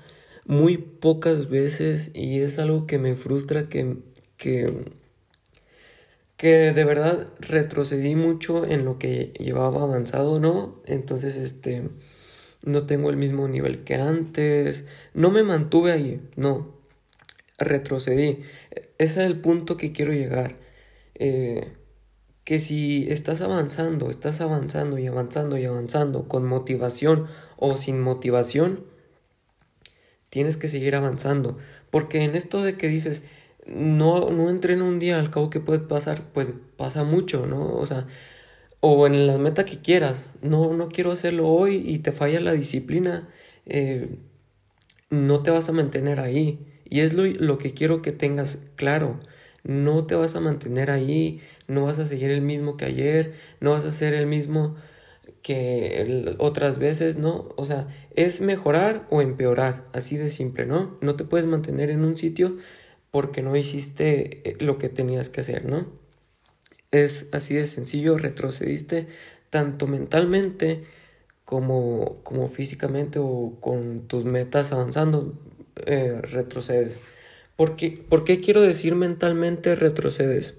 muy 0.46 0.76
pocas 0.78 1.48
veces 1.48 2.10
y 2.14 2.40
es 2.40 2.58
algo 2.58 2.86
que 2.86 2.98
me 2.98 3.14
frustra 3.16 3.68
que, 3.68 3.96
que, 4.36 4.84
que 6.36 6.72
de 6.72 6.84
verdad 6.84 7.28
retrocedí 7.38 8.16
mucho 8.16 8.64
en 8.64 8.84
lo 8.84 8.98
que 8.98 9.32
llevaba 9.38 9.82
avanzado, 9.82 10.40
¿no? 10.40 10.80
Entonces, 10.86 11.36
este, 11.36 11.88
no 12.64 12.86
tengo 12.86 13.10
el 13.10 13.16
mismo 13.16 13.46
nivel 13.48 13.84
que 13.84 13.94
antes, 13.94 14.84
no 15.12 15.30
me 15.30 15.42
mantuve 15.42 15.92
ahí, 15.92 16.20
no, 16.36 16.74
retrocedí. 17.58 18.42
Ese 18.98 19.20
es 19.20 19.26
el 19.26 19.40
punto 19.40 19.76
que 19.76 19.92
quiero 19.92 20.12
llegar. 20.12 20.56
Eh, 21.14 21.72
que 22.44 22.60
si 22.60 23.06
estás 23.10 23.40
avanzando, 23.40 24.10
estás 24.10 24.40
avanzando 24.40 24.98
y 24.98 25.06
avanzando 25.06 25.56
y 25.56 25.64
avanzando 25.64 26.28
con 26.28 26.44
motivación 26.44 27.26
o 27.56 27.78
sin 27.78 28.00
motivación, 28.00 28.84
tienes 30.28 30.56
que 30.58 30.68
seguir 30.68 30.94
avanzando. 30.94 31.56
Porque 31.90 32.22
en 32.22 32.36
esto 32.36 32.62
de 32.62 32.76
que 32.76 32.88
dices, 32.88 33.22
no, 33.66 34.30
no 34.30 34.50
entreno 34.50 34.86
un 34.86 34.98
día, 34.98 35.18
al 35.18 35.30
cabo 35.30 35.50
que 35.50 35.60
puede 35.60 35.80
pasar, 35.80 36.22
pues 36.32 36.48
pasa 36.76 37.04
mucho, 37.04 37.46
¿no? 37.46 37.74
O 37.74 37.86
sea, 37.86 38.06
o 38.80 39.06
en 39.06 39.26
la 39.26 39.38
meta 39.38 39.64
que 39.64 39.78
quieras, 39.78 40.28
no, 40.42 40.74
no 40.74 40.88
quiero 40.88 41.12
hacerlo 41.12 41.48
hoy 41.48 41.76
y 41.86 41.98
te 42.00 42.12
falla 42.12 42.40
la 42.40 42.52
disciplina, 42.52 43.28
eh, 43.66 44.16
no 45.10 45.42
te 45.42 45.50
vas 45.50 45.68
a 45.68 45.72
mantener 45.72 46.20
ahí. 46.20 46.58
Y 46.84 47.00
es 47.00 47.14
lo, 47.14 47.24
lo 47.24 47.58
que 47.58 47.72
quiero 47.72 48.02
que 48.02 48.12
tengas 48.12 48.58
claro. 48.76 49.18
No 49.62 50.04
te 50.06 50.14
vas 50.14 50.36
a 50.36 50.40
mantener 50.40 50.90
ahí, 50.90 51.40
no 51.68 51.84
vas 51.84 51.98
a 51.98 52.06
seguir 52.06 52.30
el 52.30 52.42
mismo 52.42 52.76
que 52.76 52.84
ayer, 52.84 53.34
no 53.60 53.70
vas 53.70 53.84
a 53.86 53.92
ser 53.92 54.12
el 54.12 54.26
mismo 54.26 54.76
que 55.42 56.34
otras 56.38 56.78
veces, 56.78 57.16
¿no? 57.16 57.48
O 57.56 57.64
sea, 57.64 57.88
es 58.16 58.40
mejorar 58.40 59.06
o 59.10 59.22
empeorar, 59.22 59.84
así 59.92 60.16
de 60.16 60.30
simple, 60.30 60.66
¿no? 60.66 60.96
No 61.00 61.16
te 61.16 61.24
puedes 61.24 61.46
mantener 61.46 61.90
en 61.90 62.04
un 62.04 62.16
sitio 62.16 62.56
porque 63.14 63.42
no 63.42 63.54
hiciste 63.54 64.40
eh, 64.42 64.56
lo 64.58 64.76
que 64.76 64.88
tenías 64.88 65.30
que 65.30 65.42
hacer, 65.42 65.66
¿no? 65.66 65.86
Es 66.90 67.26
así 67.30 67.54
de 67.54 67.68
sencillo, 67.68 68.18
retrocediste 68.18 69.06
tanto 69.50 69.86
mentalmente 69.86 70.82
como, 71.44 72.18
como 72.24 72.48
físicamente 72.48 73.20
o 73.20 73.56
con 73.60 74.08
tus 74.08 74.24
metas 74.24 74.72
avanzando, 74.72 75.32
eh, 75.86 76.22
retrocedes. 76.22 76.98
¿Por 77.54 77.76
qué, 77.76 77.92
¿Por 77.92 78.24
qué 78.24 78.40
quiero 78.40 78.62
decir 78.62 78.96
mentalmente 78.96 79.76
retrocedes? 79.76 80.54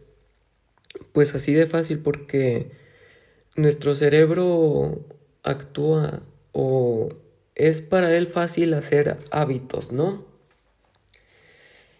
Pues 1.11 1.35
así 1.35 1.53
de 1.53 1.67
fácil 1.67 1.99
porque 1.99 2.71
nuestro 3.57 3.95
cerebro 3.95 5.01
actúa 5.43 6.21
o 6.53 7.09
es 7.53 7.81
para 7.81 8.15
él 8.15 8.27
fácil 8.27 8.73
hacer 8.75 9.17
hábitos, 9.29 9.91
¿no? 9.91 10.34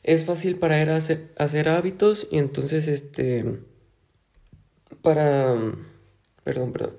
Es 0.05 0.25
fácil 0.25 0.57
para 0.57 0.95
hacer, 0.95 1.33
hacer 1.35 1.67
hábitos 1.67 2.27
y 2.29 2.37
entonces 2.37 2.87
este 2.87 3.43
para 5.01 5.55
perdón, 6.43 6.71
perdón. 6.71 6.93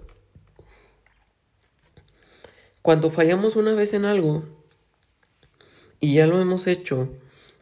Cuando 2.82 3.12
fallamos 3.12 3.54
una 3.54 3.74
vez 3.74 3.94
en 3.94 4.06
algo 4.06 4.42
y 6.00 6.14
ya 6.14 6.26
lo 6.26 6.40
hemos 6.40 6.66
hecho, 6.66 7.08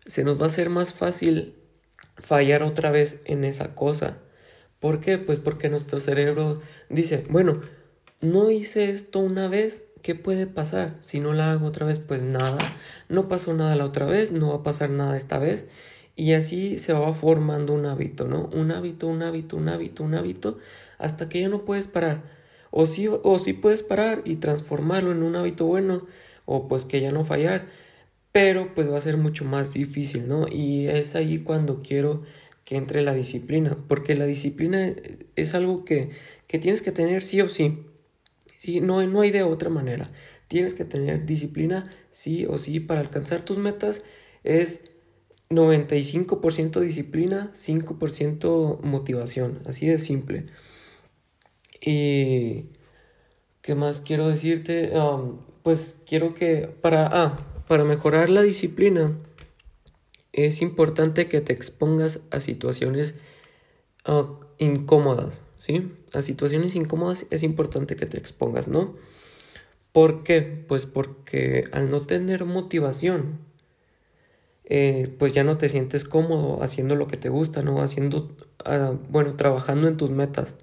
se 0.07 0.25
nos 0.25 0.41
va 0.41 0.45
a 0.45 0.49
hacer 0.49 0.71
más 0.71 0.95
fácil 0.95 1.55
fallar 2.17 2.63
otra 2.63 2.91
vez 2.91 3.19
en 3.27 3.45
esa 3.45 3.75
cosa. 3.75 4.17
¿Por 4.81 5.01
qué? 5.01 5.19
Pues 5.19 5.41
porque 5.41 5.69
nuestro 5.69 6.01
cerebro 6.01 6.63
dice, 6.89 7.27
bueno, 7.29 7.61
no 8.23 8.51
hice 8.51 8.89
esto 8.89 9.19
una 9.19 9.49
vez, 9.49 9.83
¿qué 10.05 10.15
puede 10.15 10.47
pasar? 10.47 10.97
Si 11.01 11.19
no 11.19 11.33
la 11.33 11.51
hago 11.51 11.67
otra 11.67 11.87
vez, 11.87 11.99
pues 11.99 12.23
nada, 12.23 12.59
no 13.09 13.27
pasó 13.27 13.55
nada 13.55 13.75
la 13.75 13.87
otra 13.87 14.05
vez, 14.05 14.33
no 14.33 14.51
va 14.51 14.57
a 14.57 14.63
pasar 14.63 14.91
nada 14.91 15.17
esta 15.17 15.39
vez. 15.39 15.67
Y 16.15 16.35
así 16.35 16.79
se 16.79 16.93
va 16.93 17.15
formando 17.15 17.73
un 17.73 17.87
hábito, 17.87 18.29
¿no? 18.29 18.51
Un 18.53 18.71
hábito, 18.71 19.09
un 19.09 19.23
hábito, 19.23 19.57
un 19.57 19.69
hábito, 19.71 20.05
un 20.05 20.15
hábito, 20.15 20.59
hasta 20.99 21.31
que 21.31 21.41
ya 21.41 21.49
no 21.49 21.65
puedes 21.65 21.87
parar. 21.89 22.23
O 22.71 22.85
sí, 22.87 23.09
o 23.09 23.39
sí 23.39 23.55
puedes 23.55 23.83
parar 23.83 24.21
y 24.27 24.37
transformarlo 24.37 25.11
en 25.11 25.23
un 25.23 25.37
hábito 25.37 25.65
bueno, 25.65 26.07
o 26.45 26.69
pues 26.69 26.85
que 26.85 27.01
ya 27.01 27.11
no 27.11 27.25
fallar, 27.25 27.67
pero 28.31 28.75
pues 28.75 28.91
va 28.93 28.99
a 28.99 29.01
ser 29.01 29.17
mucho 29.17 29.47
más 29.47 29.73
difícil, 29.73 30.29
¿no? 30.29 30.49
Y 30.49 30.87
es 30.89 31.15
ahí 31.15 31.39
cuando 31.39 31.83
quiero 31.83 32.23
que 32.67 32.77
entre 32.77 33.01
la 33.03 33.15
disciplina, 33.15 33.75
porque 33.89 34.15
la 34.17 34.27
disciplina 34.27 34.95
es 35.37 35.55
algo 35.55 35.85
que, 35.87 36.11
que 36.47 36.59
tienes 36.59 36.83
que 36.83 36.93
tener 36.93 37.23
sí 37.23 37.41
o 37.41 37.49
sí. 37.49 37.79
Sí 38.65 38.81
no, 38.81 39.07
no 39.07 39.21
hay 39.21 39.31
de 39.31 39.43
otra 39.43 39.71
manera. 39.71 40.11
Tienes 40.49 40.75
que 40.75 40.85
tener 40.85 41.27
disciplina 41.27 41.91
sí 42.11 42.47
o 42.47 42.59
sí 42.59 42.81
para 42.81 43.01
alcanzar 43.01 43.43
tus 43.43 43.59
metas. 43.59 44.03
Es 44.45 44.81
95% 45.51 46.81
disciplina, 46.81 47.51
5% 47.55 48.81
motivación. 48.83 49.61
Así 49.67 49.87
de 49.87 49.99
simple. 49.99 50.47
Y... 51.81 52.75
¿Qué 53.65 53.75
más 53.75 54.03
quiero 54.03 54.29
decirte? 54.29 54.93
Pues 55.63 55.97
quiero 56.07 56.35
que 56.35 56.69
para, 56.83 57.07
ah, 57.07 57.63
para 57.67 57.85
mejorar 57.85 58.29
la 58.29 58.43
disciplina 58.43 59.17
es 60.35 60.61
importante 60.61 61.29
que 61.29 61.41
te 61.41 61.55
expongas 61.55 62.21
a 62.31 62.41
situaciones 62.41 63.15
ah, 64.05 64.39
incómodas, 64.59 65.41
¿sí? 65.57 65.91
A 66.15 66.23
situaciones 66.23 66.75
incómodas 66.77 67.27
es 67.31 67.43
importante 67.43 67.97
que 67.97 68.07
te 68.07 68.19
expongas, 68.19 68.69
¿no? 68.69 68.95
¿Por 69.93 70.23
qué? 70.25 70.43
Pues 70.43 70.87
porque 70.87 71.65
al 71.73 71.91
no 71.91 72.03
tener 72.03 72.45
motivación, 72.45 73.39
eh, 74.65 75.15
pues 75.19 75.35
ya 75.35 75.45
no 75.45 75.59
te 75.59 75.69
sientes 75.69 76.05
cómodo 76.05 76.63
haciendo 76.63 76.97
lo 76.97 77.07
que 77.07 77.17
te 77.17 77.29
gusta, 77.29 77.63
¿no? 77.63 77.83
Haciendo, 77.83 78.29
ah, 78.65 78.95
bueno, 79.11 79.35
trabajando 79.37 79.89
en 79.89 79.97
tus 79.97 80.11
metas. 80.11 80.55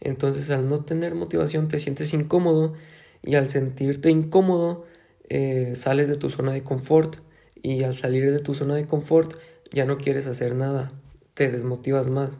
Entonces 0.00 0.50
al 0.50 0.68
no 0.68 0.84
tener 0.84 1.14
motivación 1.14 1.68
te 1.68 1.78
sientes 1.78 2.12
incómodo 2.14 2.74
y 3.22 3.34
al 3.34 3.48
sentirte 3.50 4.10
incómodo 4.10 4.84
eh, 5.28 5.72
sales 5.74 6.08
de 6.08 6.16
tu 6.16 6.30
zona 6.30 6.52
de 6.52 6.62
confort 6.62 7.16
y 7.62 7.82
al 7.82 7.96
salir 7.96 8.30
de 8.30 8.38
tu 8.40 8.54
zona 8.54 8.74
de 8.74 8.86
confort 8.86 9.34
ya 9.72 9.84
no 9.84 9.98
quieres 9.98 10.26
hacer 10.26 10.54
nada, 10.54 10.92
te 11.34 11.50
desmotivas 11.50 12.08
más. 12.08 12.30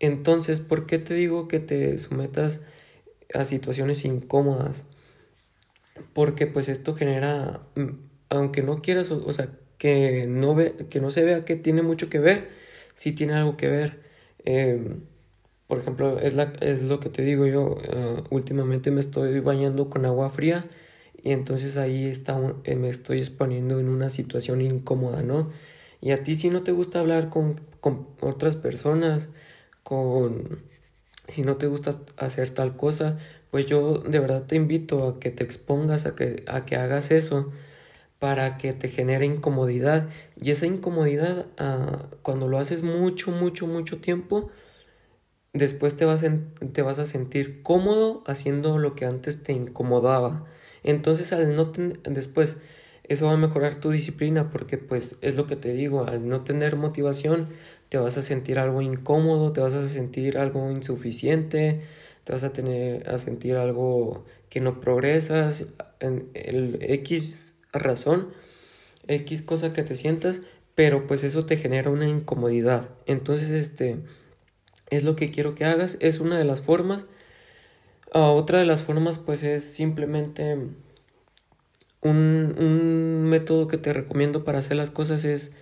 Entonces, 0.00 0.60
¿por 0.60 0.86
qué 0.86 0.98
te 0.98 1.14
digo 1.14 1.48
que 1.48 1.60
te 1.60 1.98
sometas 1.98 2.60
a 3.32 3.44
situaciones 3.44 4.04
incómodas? 4.04 4.84
Porque 6.12 6.46
pues 6.46 6.68
esto 6.68 6.94
genera, 6.94 7.60
mm, 7.76 7.90
aunque 8.30 8.62
no 8.62 8.82
quieras, 8.82 9.10
o 9.10 9.32
sea, 9.32 9.48
que 9.78 10.26
no, 10.26 10.54
ve, 10.54 10.74
que 10.90 11.00
no 11.00 11.10
se 11.10 11.24
vea 11.24 11.44
que 11.44 11.56
tiene 11.56 11.82
mucho 11.82 12.08
que 12.08 12.18
ver, 12.18 12.50
sí 12.94 13.12
tiene 13.12 13.34
algo 13.34 13.56
que 13.56 13.68
ver. 13.68 14.00
Em, 14.44 15.00
por 15.66 15.78
ejemplo, 15.78 16.18
es, 16.20 16.34
la, 16.34 16.52
es 16.60 16.82
lo 16.82 17.00
que 17.00 17.08
te 17.10 17.22
digo 17.22 17.46
yo, 17.46 17.78
eh, 17.82 18.22
últimamente 18.30 18.90
me 18.90 19.00
estoy 19.00 19.40
bañando 19.40 19.90
con 19.90 20.04
agua 20.06 20.30
fría 20.30 20.66
y 21.22 21.32
entonces 21.32 21.76
ahí 21.78 22.06
está 22.06 22.38
eh, 22.64 22.76
me 22.76 22.88
estoy 22.88 23.18
exponiendo 23.18 23.80
en 23.80 23.88
una 23.88 24.10
situación 24.10 24.60
incómoda, 24.60 25.22
¿no? 25.22 25.50
Y 26.00 26.10
a 26.12 26.22
ti 26.22 26.34
si 26.34 26.50
no 26.50 26.62
te 26.62 26.72
gusta 26.72 27.00
hablar 27.00 27.30
con, 27.30 27.56
con 27.80 28.06
otras 28.20 28.56
personas, 28.56 29.30
con 29.84 30.64
si 31.28 31.42
no 31.42 31.56
te 31.56 31.66
gusta 31.66 31.98
hacer 32.16 32.50
tal 32.50 32.76
cosa, 32.76 33.18
pues 33.50 33.66
yo 33.66 33.98
de 33.98 34.18
verdad 34.18 34.42
te 34.42 34.56
invito 34.56 35.06
a 35.08 35.20
que 35.20 35.30
te 35.30 35.44
expongas, 35.44 36.06
a 36.06 36.14
que, 36.14 36.44
a 36.46 36.64
que 36.66 36.76
hagas 36.76 37.10
eso 37.10 37.50
para 38.18 38.58
que 38.58 38.72
te 38.72 38.88
genere 38.88 39.26
incomodidad. 39.26 40.08
Y 40.40 40.50
esa 40.50 40.66
incomodidad, 40.66 41.46
ah, 41.58 42.06
cuando 42.22 42.48
lo 42.48 42.58
haces 42.58 42.82
mucho, 42.82 43.30
mucho, 43.30 43.66
mucho 43.66 43.98
tiempo, 43.98 44.50
después 45.52 45.96
te 45.96 46.04
vas, 46.04 46.24
te 46.72 46.82
vas 46.82 46.98
a 46.98 47.06
sentir 47.06 47.62
cómodo 47.62 48.22
haciendo 48.26 48.78
lo 48.78 48.94
que 48.94 49.06
antes 49.06 49.42
te 49.42 49.52
incomodaba. 49.52 50.46
Entonces, 50.82 51.32
al 51.32 51.56
no 51.56 51.72
después, 52.04 52.56
eso 53.04 53.26
va 53.26 53.32
a 53.32 53.36
mejorar 53.36 53.76
tu 53.76 53.90
disciplina 53.90 54.50
porque 54.50 54.78
pues 54.78 55.16
es 55.20 55.34
lo 55.36 55.46
que 55.46 55.56
te 55.56 55.72
digo, 55.72 56.04
al 56.04 56.28
no 56.28 56.42
tener 56.42 56.76
motivación 56.76 57.48
te 57.94 57.98
vas 58.00 58.18
a 58.18 58.22
sentir 58.22 58.58
algo 58.58 58.82
incómodo, 58.82 59.52
te 59.52 59.60
vas 59.60 59.72
a 59.72 59.88
sentir 59.88 60.36
algo 60.36 60.68
insuficiente, 60.72 61.82
te 62.24 62.32
vas 62.32 62.42
a 62.42 62.52
tener 62.52 63.08
a 63.08 63.18
sentir 63.18 63.54
algo 63.54 64.24
que 64.50 64.60
no 64.60 64.80
progresas 64.80 65.66
en 66.00 66.28
el 66.34 66.78
X 66.80 67.54
razón, 67.72 68.30
X 69.06 69.42
cosa 69.42 69.72
que 69.72 69.84
te 69.84 69.94
sientas, 69.94 70.40
pero 70.74 71.06
pues 71.06 71.22
eso 71.22 71.46
te 71.46 71.56
genera 71.56 71.88
una 71.88 72.08
incomodidad. 72.08 72.88
Entonces, 73.06 73.50
este 73.50 73.98
es 74.90 75.04
lo 75.04 75.14
que 75.14 75.30
quiero 75.30 75.54
que 75.54 75.64
hagas, 75.64 75.96
es 76.00 76.18
una 76.18 76.36
de 76.36 76.44
las 76.44 76.62
formas. 76.62 77.06
Ah, 78.12 78.32
otra 78.32 78.58
de 78.58 78.66
las 78.66 78.82
formas 78.82 79.18
pues 79.18 79.44
es 79.44 79.62
simplemente 79.62 80.54
un, 82.02 82.56
un 82.58 83.22
método 83.22 83.68
que 83.68 83.78
te 83.78 83.92
recomiendo 83.92 84.42
para 84.42 84.58
hacer 84.58 84.76
las 84.78 84.90
cosas 84.90 85.24
es 85.24 85.52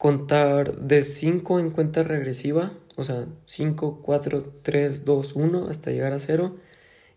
contar 0.00 0.78
de 0.78 1.02
5 1.02 1.60
en 1.60 1.68
cuenta 1.68 2.02
regresiva, 2.02 2.72
o 2.96 3.04
sea, 3.04 3.26
5, 3.44 4.00
4, 4.00 4.44
3, 4.62 5.04
2, 5.04 5.32
1 5.36 5.66
hasta 5.68 5.90
llegar 5.90 6.14
a 6.14 6.18
0 6.18 6.56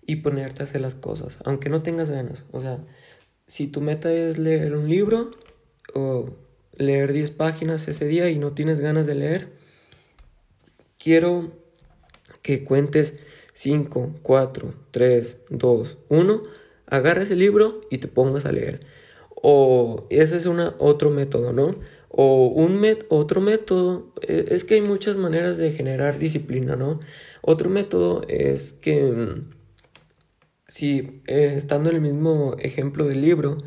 y 0.06 0.18
ponerte 0.18 0.62
a 0.62 0.66
hacer 0.66 0.82
las 0.82 0.94
cosas, 0.94 1.38
aunque 1.46 1.70
no 1.70 1.82
tengas 1.82 2.10
ganas. 2.10 2.44
O 2.52 2.60
sea, 2.60 2.80
si 3.48 3.68
tu 3.68 3.80
meta 3.80 4.12
es 4.12 4.38
leer 4.38 4.76
un 4.76 4.90
libro 4.90 5.32
o 5.94 6.26
leer 6.76 7.14
10 7.14 7.32
páginas 7.32 7.88
ese 7.88 8.06
día 8.06 8.30
y 8.30 8.38
no 8.38 8.52
tienes 8.52 8.82
ganas 8.82 9.06
de 9.06 9.16
leer, 9.16 9.48
quiero 11.00 11.54
que 12.42 12.66
cuentes 12.66 13.14
5, 13.54 14.16
4, 14.22 14.74
3, 14.92 15.38
2, 15.52 15.98
1, 16.10 16.44
agarres 16.88 17.32
el 17.32 17.40
libro 17.40 17.80
y 17.90 18.00
te 18.00 18.10
pongas 18.10 18.46
a 18.46 18.52
leer. 18.52 18.82
O 19.42 20.06
ese 20.10 20.36
es 20.36 20.48
una, 20.48 20.76
otro 20.80 21.12
método, 21.12 21.54
¿no? 21.54 21.76
O 22.16 22.46
un 22.48 22.80
otro 23.10 23.42
método, 23.42 24.14
e, 24.22 24.46
es 24.52 24.64
que 24.64 24.76
hay 24.76 24.82
muchas 24.82 25.18
maneras 25.18 25.58
de 25.58 25.72
generar 25.72 26.20
disciplina, 26.20 26.76
¿no? 26.76 27.00
Otro 27.42 27.70
método 27.72 28.22
es 28.28 28.74
que 28.74 29.02
mm, 29.04 29.50
si 30.68 31.22
eh, 31.28 31.54
estando 31.58 31.90
en 31.90 31.96
el 31.98 32.02
mismo 32.02 32.56
ejemplo 32.60 33.06
del 33.06 33.22
libro, 33.22 33.58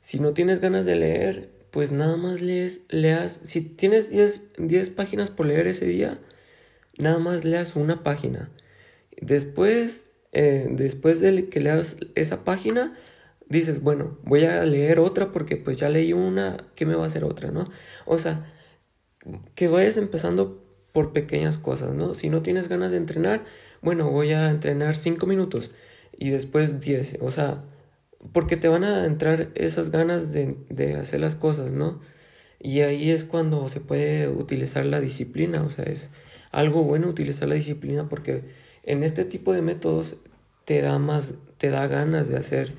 si 0.00 0.20
no 0.20 0.32
tienes 0.32 0.60
ganas 0.60 0.86
de 0.86 0.94
leer, 0.94 1.50
pues 1.72 1.90
nada 1.90 2.16
más 2.16 2.40
lees, 2.40 2.82
leas, 2.88 3.40
si 3.44 3.60
tienes 3.60 4.10
10, 4.10 4.90
páginas 4.90 5.30
por 5.30 5.46
leer 5.46 5.66
ese 5.66 5.86
día, 5.86 6.18
nada 6.98 7.18
más 7.18 7.44
leas 7.44 7.74
una 7.74 8.04
página. 8.04 8.48
Después, 9.20 10.10
eh, 10.32 10.68
después 10.70 11.18
de 11.18 11.48
que 11.48 11.60
leas 11.60 11.96
esa 12.14 12.44
página, 12.44 12.96
dices, 13.48 13.82
bueno, 13.82 14.18
voy 14.24 14.44
a 14.44 14.64
leer 14.64 14.98
otra 14.98 15.32
porque 15.32 15.56
pues 15.56 15.76
ya 15.76 15.88
leí 15.88 16.12
una, 16.12 16.56
¿qué 16.74 16.86
me 16.86 16.94
va 16.94 17.04
a 17.04 17.06
hacer 17.06 17.24
otra, 17.24 17.50
no? 17.50 17.70
O 18.04 18.18
sea, 18.18 18.52
que 19.54 19.68
vayas 19.68 19.96
empezando 19.96 20.62
por 20.92 21.12
pequeñas 21.12 21.58
cosas, 21.58 21.94
¿no? 21.94 22.14
Si 22.14 22.30
no 22.30 22.42
tienes 22.42 22.68
ganas 22.68 22.90
de 22.90 22.96
entrenar, 22.96 23.44
bueno, 23.82 24.10
voy 24.10 24.32
a 24.32 24.50
entrenar 24.50 24.96
5 24.96 25.26
minutos 25.26 25.70
y 26.18 26.30
después 26.30 26.80
10, 26.80 27.18
o 27.20 27.30
sea, 27.30 27.62
porque 28.32 28.56
te 28.56 28.68
van 28.68 28.84
a 28.84 29.04
entrar 29.04 29.48
esas 29.54 29.90
ganas 29.90 30.32
de, 30.32 30.56
de 30.70 30.94
hacer 30.94 31.20
las 31.20 31.34
cosas, 31.34 31.72
¿no? 31.72 32.00
Y 32.60 32.80
ahí 32.80 33.10
es 33.10 33.24
cuando 33.24 33.68
se 33.68 33.80
puede 33.80 34.28
utilizar 34.28 34.86
la 34.86 35.00
disciplina, 35.00 35.62
o 35.62 35.70
sea, 35.70 35.84
es 35.84 36.08
algo 36.50 36.82
bueno 36.82 37.08
utilizar 37.08 37.48
la 37.48 37.54
disciplina 37.54 38.08
porque 38.08 38.42
en 38.82 39.02
este 39.02 39.24
tipo 39.24 39.52
de 39.52 39.62
métodos 39.62 40.16
te 40.64 40.80
da 40.80 40.98
más, 40.98 41.34
te 41.58 41.70
da 41.70 41.86
ganas 41.86 42.28
de 42.28 42.38
hacer 42.38 42.72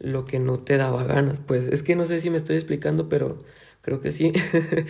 lo 0.00 0.24
que 0.24 0.40
no 0.40 0.58
te 0.58 0.76
daba 0.76 1.04
ganas. 1.04 1.40
Pues 1.40 1.64
es 1.64 1.82
que 1.82 1.94
no 1.94 2.04
sé 2.04 2.20
si 2.20 2.30
me 2.30 2.36
estoy 2.36 2.56
explicando, 2.56 3.08
pero 3.08 3.42
creo 3.82 4.00
que 4.00 4.10
sí. 4.10 4.32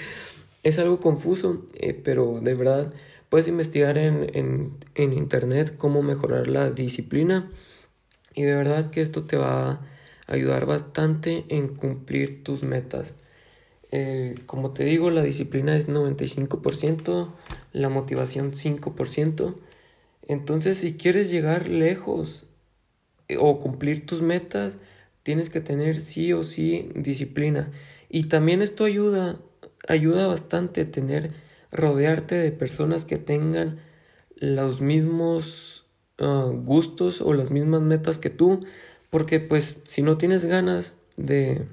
es 0.62 0.78
algo 0.78 1.00
confuso, 1.00 1.62
eh, 1.74 1.94
pero 1.94 2.40
de 2.40 2.54
verdad 2.54 2.92
puedes 3.28 3.48
investigar 3.48 3.98
en, 3.98 4.30
en, 4.34 4.72
en, 4.94 5.12
internet 5.12 5.74
cómo 5.76 6.02
mejorar 6.02 6.48
la 6.48 6.70
disciplina 6.70 7.50
y 8.34 8.42
de 8.42 8.54
verdad 8.54 8.90
que 8.90 9.00
esto 9.00 9.24
te 9.24 9.36
va 9.36 9.70
a 9.70 9.80
ayudar 10.26 10.66
bastante 10.66 11.44
en 11.48 11.68
cumplir 11.68 12.44
tus 12.44 12.62
metas. 12.62 13.14
Eh, 13.92 14.36
como 14.46 14.72
te 14.72 14.84
digo, 14.84 15.10
la 15.10 15.22
disciplina 15.22 15.76
es 15.76 15.88
95%, 15.88 17.32
la 17.72 17.88
motivación 17.88 18.52
5%. 18.52 19.54
Entonces, 20.28 20.78
si 20.78 20.94
quieres 20.94 21.30
llegar 21.30 21.68
lejos 21.68 22.46
eh, 23.28 23.36
o 23.38 23.58
cumplir 23.60 24.06
tus 24.06 24.22
metas, 24.22 24.76
tienes 25.30 25.48
que 25.48 25.60
tener 25.60 25.94
sí 26.00 26.32
o 26.32 26.42
sí 26.42 26.90
disciplina. 26.96 27.70
Y 28.08 28.24
también 28.24 28.62
esto 28.62 28.82
ayuda, 28.82 29.38
ayuda 29.86 30.26
bastante 30.26 30.84
tener, 30.84 31.30
rodearte 31.70 32.34
de 32.34 32.50
personas 32.50 33.04
que 33.04 33.16
tengan 33.16 33.78
los 34.34 34.80
mismos 34.80 35.86
ah, 36.18 36.50
gustos 36.52 37.20
o 37.20 37.32
las 37.32 37.52
mismas 37.52 37.80
metas 37.80 38.18
que 38.18 38.28
tú. 38.28 38.66
Porque 39.08 39.38
pues 39.38 39.76
si 39.84 40.02
no 40.02 40.18
tienes 40.18 40.44
ganas 40.46 40.94
de, 41.16 41.64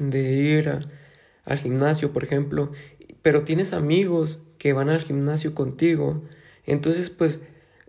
de 0.00 0.32
ir 0.32 0.80
al 1.44 1.58
gimnasio, 1.58 2.12
por 2.12 2.24
ejemplo, 2.24 2.72
pero 3.22 3.44
tienes 3.44 3.74
amigos 3.74 4.40
que 4.58 4.72
van 4.72 4.88
al 4.88 5.02
gimnasio 5.02 5.54
contigo, 5.54 6.24
entonces 6.64 7.10
pues 7.10 7.38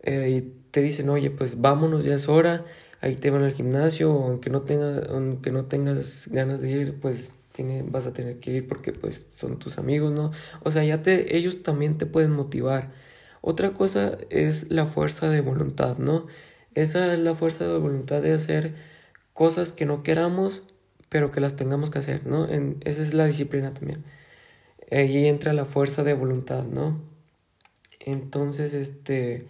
eh, 0.04 0.52
te 0.70 0.84
dicen, 0.84 1.10
oye, 1.10 1.32
pues 1.32 1.62
vámonos, 1.62 2.04
ya 2.04 2.13
es 2.13 2.30
hora, 2.30 2.63
ahí 3.02 3.16
te 3.16 3.30
van 3.30 3.44
al 3.44 3.54
gimnasio, 3.54 4.12
aunque 4.12 4.50
no, 4.50 4.62
tenga, 4.64 5.04
aunque 5.10 5.52
no 5.52 5.66
tengas 5.66 6.28
ganas 6.32 6.62
de 6.62 6.72
ir, 6.72 7.00
pues 7.00 7.34
vas 7.86 8.08
a 8.08 8.14
tener 8.14 8.40
que 8.40 8.52
ir 8.52 8.68
porque 8.68 8.94
pues 8.94 9.28
son 9.34 9.60
tus 9.60 9.78
amigos, 9.78 10.12
¿no? 10.12 10.32
O 10.64 10.72
sea, 10.72 10.84
ya 10.84 11.02
te, 11.02 11.38
ellos 11.38 11.64
también 11.64 11.98
te 11.98 12.06
pueden 12.06 12.32
motivar. 12.32 12.92
Otra 13.42 13.74
cosa 13.74 14.18
es 14.30 14.70
la 14.70 14.86
fuerza 14.86 15.30
de 15.30 15.42
voluntad, 15.42 15.98
¿no? 15.98 16.28
Esa 16.76 17.14
es 17.14 17.20
la 17.20 17.36
fuerza 17.36 17.68
de 17.68 17.78
voluntad 17.78 18.22
de 18.22 18.34
hacer 18.34 18.76
cosas 19.34 19.72
que 19.72 19.86
no 19.86 20.04
queramos, 20.04 20.64
pero 21.10 21.32
que 21.32 21.42
las 21.42 21.56
tengamos 21.56 21.90
que 21.90 22.00
hacer, 22.00 22.26
¿no? 22.26 22.48
En, 22.48 22.78
esa 22.86 23.02
es 23.02 23.14
la 23.14 23.26
disciplina 23.26 23.74
también. 23.74 24.04
Ahí 24.92 25.28
entra 25.28 25.54
la 25.54 25.66
fuerza 25.66 26.04
de 26.04 26.14
voluntad, 26.14 26.66
¿no? 26.66 27.00
Entonces, 28.00 28.74
este, 28.74 29.48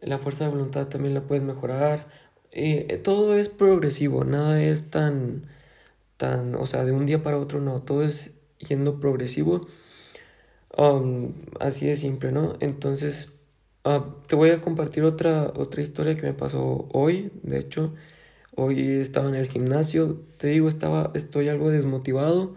la 0.00 0.18
fuerza 0.18 0.44
de 0.44 0.50
voluntad 0.50 0.88
también 0.88 1.14
la 1.14 1.22
puedes 1.22 1.44
mejorar 1.44 2.06
eh, 2.52 3.00
todo 3.02 3.36
es 3.36 3.48
progresivo, 3.48 4.24
nada 4.24 4.62
es 4.62 4.90
tan, 4.90 5.46
tan, 6.16 6.54
o 6.54 6.66
sea, 6.66 6.84
de 6.84 6.92
un 6.92 7.06
día 7.06 7.22
para 7.22 7.38
otro, 7.38 7.60
no, 7.60 7.82
todo 7.82 8.02
es 8.02 8.32
yendo 8.58 9.00
progresivo. 9.00 9.66
Um, 10.76 11.32
así 11.60 11.86
de 11.86 11.96
simple, 11.96 12.30
¿no? 12.32 12.56
Entonces, 12.60 13.32
ah, 13.84 14.14
te 14.28 14.36
voy 14.36 14.50
a 14.50 14.60
compartir 14.60 15.02
otra, 15.04 15.52
otra 15.56 15.82
historia 15.82 16.14
que 16.16 16.22
me 16.22 16.34
pasó 16.34 16.88
hoy, 16.92 17.32
de 17.42 17.58
hecho, 17.58 17.94
hoy 18.56 18.92
estaba 19.00 19.28
en 19.28 19.34
el 19.34 19.48
gimnasio, 19.48 20.20
te 20.36 20.48
digo, 20.48 20.68
estaba, 20.68 21.10
estoy 21.14 21.48
algo 21.48 21.70
desmotivado, 21.70 22.54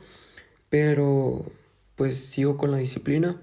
pero 0.69 1.45
pues 1.95 2.17
sigo 2.17 2.57
con 2.57 2.71
la 2.71 2.77
disciplina. 2.77 3.41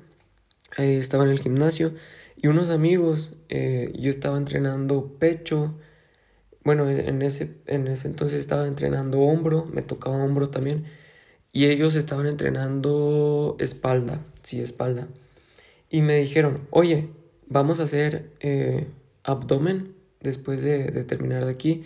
estaba 0.77 1.25
en 1.25 1.31
el 1.31 1.41
gimnasio 1.41 1.95
y 2.41 2.47
unos 2.49 2.71
amigos, 2.71 3.33
eh, 3.49 3.93
yo 3.99 4.11
estaba 4.11 4.39
entrenando 4.39 5.17
pecho, 5.19 5.75
bueno, 6.69 6.91
en 6.91 7.23
ese, 7.23 7.53
en 7.65 7.89
ese 7.89 8.09
entonces 8.09 8.39
estaba 8.39 8.67
entrenando 8.67 9.21
hombro, 9.21 9.65
me 9.73 9.81
tocaba 9.81 10.23
hombro 10.23 10.51
también, 10.51 10.85
y 11.51 11.65
ellos 11.65 11.95
estaban 11.95 12.27
entrenando 12.27 13.57
espalda, 13.59 14.27
sí, 14.43 14.61
espalda. 14.61 15.09
Y 15.89 16.03
me 16.03 16.17
dijeron, 16.17 16.69
oye, 16.71 17.09
vamos 17.47 17.81
a 17.81 17.85
hacer 17.85 18.33
eh, 18.41 18.87
abdomen 19.23 19.95
después 20.21 20.63
de, 20.63 21.05
terminar 21.05 21.47
de 21.47 21.53
aquí. 21.53 21.85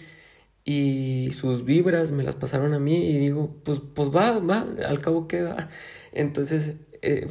Y 0.64 1.30
sus 1.32 1.64
vibras 1.64 2.10
me 2.10 2.24
las 2.24 2.34
pasaron 2.34 2.74
a 2.74 2.80
mí 2.80 3.08
y 3.08 3.18
digo, 3.18 3.54
pues, 3.62 3.80
pues 3.94 4.08
va, 4.08 4.40
va, 4.40 4.66
al 4.84 4.98
cabo 4.98 5.28
queda. 5.28 5.70
Entonces 6.12 6.74
eh, 7.02 7.28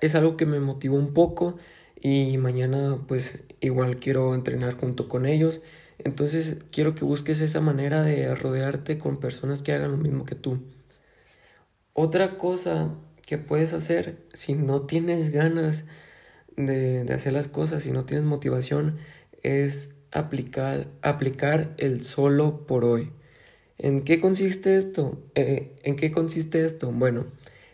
es 0.00 0.14
algo 0.14 0.36
que 0.36 0.46
me 0.46 0.60
motivó 0.60 0.98
un 0.98 1.12
poco 1.14 1.56
y 2.00 2.38
mañana 2.38 2.96
pues 3.08 3.42
igual 3.60 3.96
quiero 3.96 4.34
entrenar 4.36 4.74
junto 4.74 5.08
con 5.08 5.26
ellos 5.26 5.62
entonces 5.98 6.58
quiero 6.70 6.94
que 6.94 7.04
busques 7.04 7.40
esa 7.40 7.60
manera 7.60 8.02
de 8.02 8.34
rodearte 8.34 8.98
con 8.98 9.20
personas 9.20 9.62
que 9.62 9.72
hagan 9.72 9.92
lo 9.92 9.96
mismo 9.96 10.24
que 10.24 10.34
tú. 10.34 10.62
Otra 11.94 12.36
cosa 12.36 12.94
que 13.26 13.38
puedes 13.38 13.72
hacer 13.72 14.16
si 14.32 14.54
no 14.54 14.82
tienes 14.82 15.30
ganas 15.30 15.84
de, 16.56 17.06
hacer 17.12 17.32
las 17.32 17.48
cosas, 17.48 17.82
si 17.82 17.92
no 17.92 18.04
tienes 18.04 18.24
motivación, 18.24 18.98
es 19.42 19.94
aplicar, 20.10 20.88
aplicar 21.02 21.74
el 21.78 22.02
solo 22.02 22.66
por 22.66 22.84
hoy. 22.84 23.12
¿En 23.78 24.02
qué 24.02 24.20
consiste 24.20 24.76
esto? 24.76 25.22
Eh, 25.34 25.78
¿En 25.82 25.96
qué 25.96 26.12
consiste 26.12 26.64
esto? 26.64 26.92
Bueno, 26.92 27.26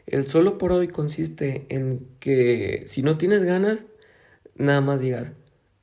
el 0.07 0.26
solo 0.26 0.59
por 0.59 0.72
hoy 0.72 0.88
consiste 0.88 1.66
en 1.68 2.07
que 2.18 2.85
si 2.87 3.02
no 3.02 3.18
tienes 3.18 3.42
ganas, 3.42 3.85
nada 4.57 4.81
más 4.81 5.00
digas, 5.00 5.33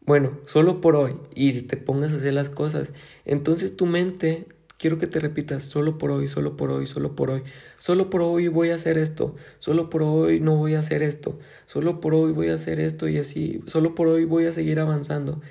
bueno, 0.06 0.39
solo 0.46 0.82
por 0.82 0.96
hoy, 0.96 1.18
y 1.34 1.62
te 1.63 1.78
pongas 1.78 2.13
a 2.13 2.18
hacer 2.18 2.34
las 2.34 2.50
cosas, 2.50 2.94
entonces 3.26 3.76
tu 3.76 3.86
mente, 3.86 4.48
quiero 4.78 4.98
que 4.98 5.08
te 5.08 5.20
repitas, 5.20 5.63
solo 5.63 5.98
por 5.98 6.12
hoy, 6.12 6.28
solo 6.28 6.56
por 6.56 6.72
hoy, 6.72 6.86
solo 6.88 7.15
por 7.15 7.32
hoy, 7.32 7.41
solo 7.78 8.10
por 8.10 8.22
hoy 8.22 8.48
voy 8.48 8.70
a 8.70 8.76
hacer 8.76 8.98
esto, 8.98 9.36
solo 9.60 9.89
por 9.89 10.04
hoy 10.04 10.39
no 10.39 10.56
voy 10.56 10.76
a 10.76 10.80
hacer 10.80 11.02
esto, 11.04 11.39
solo 11.65 12.02
por 12.02 12.13
hoy 12.13 12.32
voy 12.34 12.50
a 12.50 12.56
hacer 12.56 12.80
esto 12.80 13.08
y 13.10 13.18
así, 13.18 13.62
solo 13.65 13.96
por 13.96 14.08
hoy 14.08 14.26
voy 14.26 14.46
a 14.46 14.52
seguir 14.52 14.80
avanzando. 14.80 15.41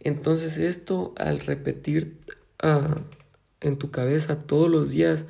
Entonces 0.00 0.58
esto 0.58 1.14
al 1.16 1.40
repetir 1.40 2.18
ah, 2.62 3.00
en 3.60 3.78
tu 3.78 3.90
cabeza 3.90 4.38
todos 4.38 4.70
los 4.70 4.90
días 4.92 5.26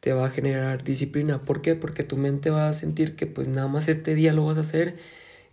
te 0.00 0.12
va 0.12 0.26
a 0.26 0.30
generar 0.30 0.82
disciplina. 0.82 1.44
¿Por 1.44 1.62
qué? 1.62 1.76
Porque 1.76 2.02
tu 2.04 2.16
mente 2.16 2.50
va 2.50 2.68
a 2.68 2.72
sentir 2.72 3.16
que 3.16 3.26
pues 3.26 3.48
nada 3.48 3.68
más 3.68 3.88
este 3.88 4.14
día 4.14 4.32
lo 4.32 4.46
vas 4.46 4.58
a 4.58 4.62
hacer 4.62 4.96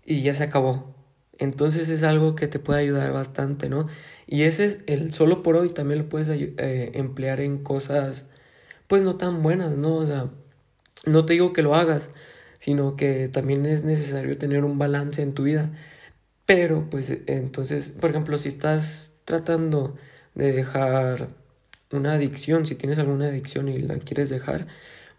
y 0.06 0.24
ya 0.24 0.34
se 0.34 0.44
acabó. 0.44 1.01
Entonces 1.42 1.90
es 1.90 2.04
algo 2.04 2.36
que 2.36 2.48
te 2.48 2.60
puede 2.60 2.82
ayudar 2.82 3.12
bastante, 3.14 3.68
¿no? 3.68 3.88
Y 4.28 4.44
ese 4.44 4.66
es 4.66 4.78
el 4.86 5.12
solo 5.12 5.42
por 5.42 5.56
hoy, 5.56 5.70
también 5.72 6.02
lo 6.02 6.08
puedes 6.08 6.30
eh, 6.30 6.92
emplear 6.94 7.42
en 7.42 7.64
cosas 7.64 8.28
pues 8.88 9.02
no 9.02 9.18
tan 9.18 9.42
buenas, 9.42 9.76
¿no? 9.76 9.96
O 9.96 10.06
sea, 10.06 10.30
no 11.08 11.26
te 11.26 11.34
digo 11.34 11.52
que 11.52 11.64
lo 11.64 11.74
hagas, 11.74 12.12
sino 12.60 12.96
que 12.96 13.28
también 13.28 13.66
es 13.66 13.84
necesario 13.84 14.38
tener 14.38 14.64
un 14.64 14.78
balance 14.78 15.24
en 15.24 15.34
tu 15.34 15.44
vida. 15.44 15.72
Pero 16.46 16.88
pues 16.92 17.18
entonces, 17.26 17.90
por 17.90 18.12
ejemplo, 18.12 18.38
si 18.38 18.50
estás 18.50 19.16
tratando 19.26 19.96
de 20.36 20.52
dejar 20.52 21.30
una 21.92 22.14
adicción, 22.14 22.68
si 22.68 22.76
tienes 22.76 23.00
alguna 23.00 23.26
adicción 23.30 23.68
y 23.68 23.80
la 23.80 23.98
quieres 23.98 24.30
dejar, 24.30 24.68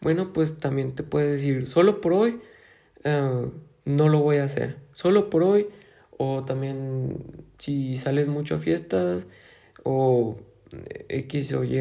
bueno, 0.00 0.32
pues 0.32 0.60
también 0.60 0.94
te 0.94 1.02
puedes 1.02 1.40
decir, 1.40 1.66
solo 1.66 2.00
por 2.00 2.12
hoy 2.12 2.40
eh, 3.02 3.50
no 3.84 4.08
lo 4.08 4.20
voy 4.20 4.36
a 4.36 4.44
hacer, 4.44 4.76
solo 4.92 5.30
por 5.30 5.42
hoy 5.42 5.66
o 6.22 6.44
también 6.44 7.16
si 7.58 7.96
sales 7.96 8.28
mucho 8.28 8.54
a 8.54 8.58
fiestas 8.58 9.26
o 9.82 10.36
X 11.08 11.52
o 11.54 11.64
Y 11.64 11.80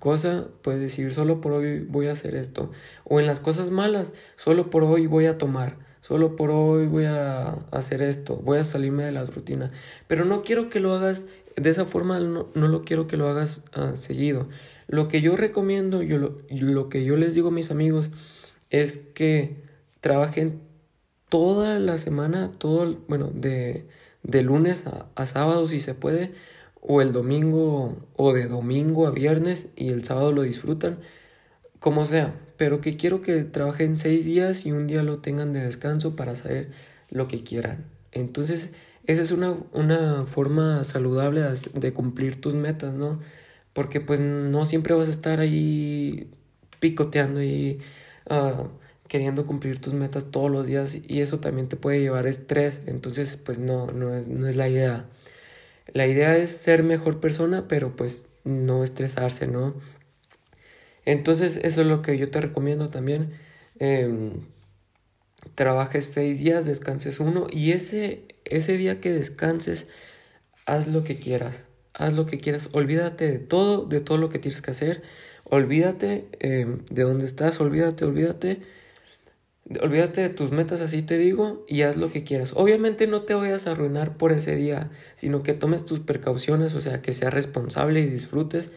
cosa, 0.00 0.48
puedes 0.62 0.80
decir 0.80 1.14
solo 1.14 1.40
por 1.40 1.52
hoy 1.52 1.80
voy 1.80 2.08
a 2.08 2.12
hacer 2.12 2.34
esto. 2.34 2.72
O 3.04 3.20
en 3.20 3.26
las 3.26 3.38
cosas 3.38 3.70
malas, 3.70 4.12
solo 4.36 4.68
por 4.68 4.82
hoy 4.82 5.06
voy 5.06 5.26
a 5.26 5.38
tomar. 5.38 5.76
Solo 6.00 6.34
por 6.34 6.50
hoy 6.50 6.86
voy 6.86 7.04
a 7.04 7.52
hacer 7.70 8.02
esto, 8.02 8.34
voy 8.36 8.58
a 8.58 8.64
salirme 8.64 9.04
de 9.04 9.12
la 9.12 9.24
rutina. 9.24 9.70
Pero 10.08 10.24
no 10.24 10.42
quiero 10.42 10.68
que 10.68 10.80
lo 10.80 10.94
hagas 10.94 11.24
de 11.54 11.70
esa 11.70 11.86
forma, 11.86 12.18
no, 12.18 12.48
lo 12.54 12.84
quiero 12.84 13.06
que 13.06 13.16
lo 13.16 13.28
hagas 13.28 13.62
uh, 13.76 13.94
seguido. 13.94 14.48
Lo 14.88 15.06
que 15.06 15.20
yo 15.20 15.36
recomiendo, 15.36 16.02
yo 16.02 16.18
lo, 16.18 16.38
lo 16.50 16.88
que 16.88 17.04
yo 17.04 17.16
les 17.16 17.36
digo 17.36 17.48
a 17.48 17.52
mis 17.52 17.70
amigos 17.70 18.10
es 18.70 18.96
que 18.96 19.62
trabajen 20.00 20.71
toda 21.32 21.78
la 21.78 21.96
semana, 21.96 22.52
todo, 22.58 22.94
bueno, 23.08 23.30
de, 23.34 23.86
de 24.22 24.42
lunes 24.42 24.86
a, 24.86 25.06
a, 25.14 25.24
sábado 25.24 25.66
si 25.66 25.80
se 25.80 25.94
puede, 25.94 26.34
o 26.82 27.00
el 27.00 27.14
domingo, 27.14 27.96
o 28.16 28.34
de 28.34 28.48
domingo 28.48 29.06
a 29.06 29.12
viernes 29.12 29.68
y 29.74 29.88
el 29.88 30.04
sábado 30.04 30.32
lo 30.32 30.42
disfrutan, 30.42 30.98
como 31.80 32.04
sea, 32.04 32.34
pero 32.58 32.82
que 32.82 32.98
quiero 32.98 33.22
que 33.22 33.44
trabajen 33.44 33.96
seis 33.96 34.26
días 34.26 34.66
y 34.66 34.72
un 34.72 34.86
día 34.86 35.02
lo 35.02 35.20
tengan 35.20 35.54
de 35.54 35.64
descanso 35.64 36.16
para 36.16 36.34
saber 36.34 36.70
lo 37.08 37.28
que 37.28 37.42
quieran. 37.42 37.86
Entonces, 38.12 38.72
esa 39.06 39.22
es 39.22 39.30
una, 39.32 39.56
una 39.72 40.26
forma 40.26 40.84
saludable 40.84 41.42
de 41.72 41.92
cumplir 41.94 42.42
tus 42.42 42.54
metas, 42.54 42.92
¿no? 42.92 43.20
Porque 43.72 44.02
pues 44.02 44.20
no 44.20 44.66
siempre 44.66 44.94
vas 44.94 45.08
a 45.08 45.12
estar 45.12 45.40
ahí 45.40 46.30
picoteando 46.78 47.42
y... 47.42 47.80
Uh, 48.28 48.81
queriendo 49.08 49.46
cumplir 49.46 49.80
tus 49.80 49.94
metas 49.94 50.30
todos 50.30 50.50
los 50.50 50.66
días 50.66 50.96
y 51.06 51.20
eso 51.20 51.40
también 51.40 51.68
te 51.68 51.76
puede 51.76 52.00
llevar 52.00 52.26
estrés, 52.26 52.82
entonces 52.86 53.36
pues 53.36 53.58
no, 53.58 53.86
no 53.88 54.14
es, 54.14 54.28
no 54.28 54.46
es 54.46 54.56
la 54.56 54.68
idea. 54.68 55.06
La 55.92 56.06
idea 56.06 56.36
es 56.36 56.50
ser 56.50 56.82
mejor 56.82 57.20
persona, 57.20 57.68
pero 57.68 57.94
pues 57.96 58.28
no 58.44 58.84
estresarse, 58.84 59.46
¿no? 59.46 59.74
Entonces 61.04 61.58
eso 61.62 61.82
es 61.82 61.86
lo 61.86 62.02
que 62.02 62.16
yo 62.16 62.30
te 62.30 62.40
recomiendo 62.40 62.88
también. 62.88 63.32
Em, 63.78 64.46
trabajes 65.54 66.06
seis 66.06 66.38
días, 66.38 66.64
descanses 66.64 67.20
uno 67.20 67.46
y 67.50 67.72
ese, 67.72 68.24
ese 68.44 68.76
día 68.76 69.00
que 69.00 69.12
descanses, 69.12 69.88
haz 70.66 70.86
lo 70.86 71.04
que 71.04 71.18
quieras. 71.18 71.64
Haz 71.94 72.14
lo 72.14 72.26
que 72.26 72.40
quieras. 72.40 72.68
Olvídate 72.72 73.30
de 73.30 73.38
todo, 73.40 73.84
de 73.84 74.00
todo 74.00 74.18
lo 74.18 74.30
que 74.30 74.38
tienes 74.38 74.62
que 74.62 74.70
hacer. 74.70 75.02
Olvídate 75.44 76.28
em, 76.40 76.84
de 76.90 77.02
dónde 77.02 77.26
estás, 77.26 77.60
olvídate, 77.60 78.04
olvídate 78.04 78.62
Olvídate 79.80 80.20
de 80.20 80.28
tus 80.28 80.50
metas, 80.50 80.80
así 80.80 81.02
te 81.02 81.18
digo, 81.18 81.64
y 81.68 81.82
haz 81.82 81.96
lo 81.96 82.10
que 82.10 82.24
quieras. 82.24 82.52
Obviamente 82.56 83.06
no 83.06 83.22
te 83.22 83.34
vayas 83.34 83.66
a 83.66 83.72
arruinar 83.72 84.16
por 84.16 84.32
ese 84.32 84.56
día, 84.56 84.90
sino 85.14 85.42
que 85.42 85.54
tomes 85.54 85.84
tus 85.84 86.00
precauciones, 86.00 86.74
o 86.74 86.80
sea, 86.80 87.00
que 87.00 87.12
seas 87.12 87.32
responsable 87.32 88.00
y 88.00 88.06
disfrutes, 88.06 88.72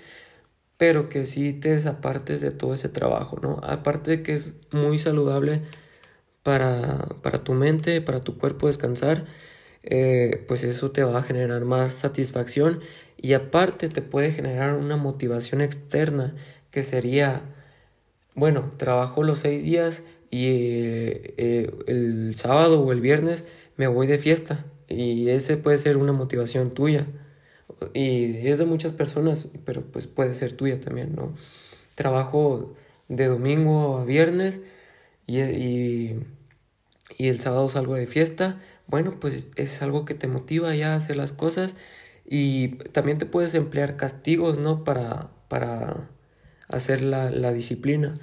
pero 0.78 1.10
que 1.10 1.26
sí 1.26 1.54
te 1.54 1.72
desapartes 1.72 2.42
de 2.42 2.52
todo 2.52 2.74
ese 2.74 2.90
trabajo, 2.90 3.40
¿no? 3.42 3.60
Aparte 3.64 4.12
de 4.12 4.24
que 4.24 4.34
es 4.34 4.54
muy 4.72 4.98
saludable 4.98 5.62
para, 6.44 7.08
para 7.24 7.44
tu 7.44 7.54
mente, 7.54 8.02
para 8.02 8.22
tu 8.22 8.38
cuerpo 8.38 8.68
descansar, 8.68 9.26
eh, 9.84 10.44
pues 10.48 10.64
eso 10.64 10.92
te 10.92 11.04
va 11.04 11.20
a 11.20 11.24
generar 11.24 11.66
más 11.66 11.94
satisfacción 11.94 12.82
y 13.18 13.34
aparte 13.34 13.90
te 13.90 14.02
puede 14.02 14.32
generar 14.32 14.76
una 14.76 14.98
motivación 14.98 15.62
externa 15.62 16.36
que 16.72 16.84
sería, 16.84 17.42
bueno, 18.36 18.70
trabajo 18.78 19.24
los 19.24 19.40
seis 19.40 19.64
días, 19.64 20.04
y 20.32 20.46
eh, 20.48 21.72
el 21.88 22.36
sábado 22.36 22.82
o 22.82 22.92
el 22.92 23.02
viernes 23.02 23.46
me 23.78 23.88
voy 23.88 24.08
de 24.08 24.18
fiesta 24.18 24.66
y 24.88 25.30
ese 25.30 25.58
puede 25.58 25.78
ser 25.78 25.98
una 25.98 26.12
motivación 26.14 26.72
tuya 26.72 27.08
y 27.94 28.48
es 28.48 28.60
de 28.60 28.66
muchas 28.66 28.92
personas, 28.92 29.50
pero 29.66 29.82
pues 29.82 30.08
puede 30.08 30.34
ser 30.34 30.54
tuya 30.54 30.80
también, 30.80 31.16
¿no? 31.16 31.34
Trabajo 31.96 32.76
de 33.08 33.28
domingo 33.28 33.98
a 33.98 34.06
viernes 34.06 34.60
y, 35.28 35.42
y, 35.42 36.20
y 37.18 37.28
el 37.28 37.40
sábado 37.40 37.70
salgo 37.70 37.96
de 37.96 38.08
fiesta, 38.08 38.62
bueno, 38.88 39.20
pues 39.20 39.48
es 39.56 39.82
algo 39.82 40.06
que 40.06 40.14
te 40.14 40.28
motiva 40.28 40.76
ya 40.76 40.94
a 40.94 40.98
hacer 40.98 41.16
las 41.16 41.34
cosas 41.34 41.76
y 42.26 42.70
también 42.92 43.18
te 43.18 43.26
puedes 43.26 43.54
emplear 43.56 43.98
castigos, 43.98 44.58
¿no? 44.60 44.84
Para, 44.84 45.30
para 45.48 46.10
hacer 46.68 47.02
la, 47.02 47.30
la 47.30 47.52
disciplina. 47.52 48.14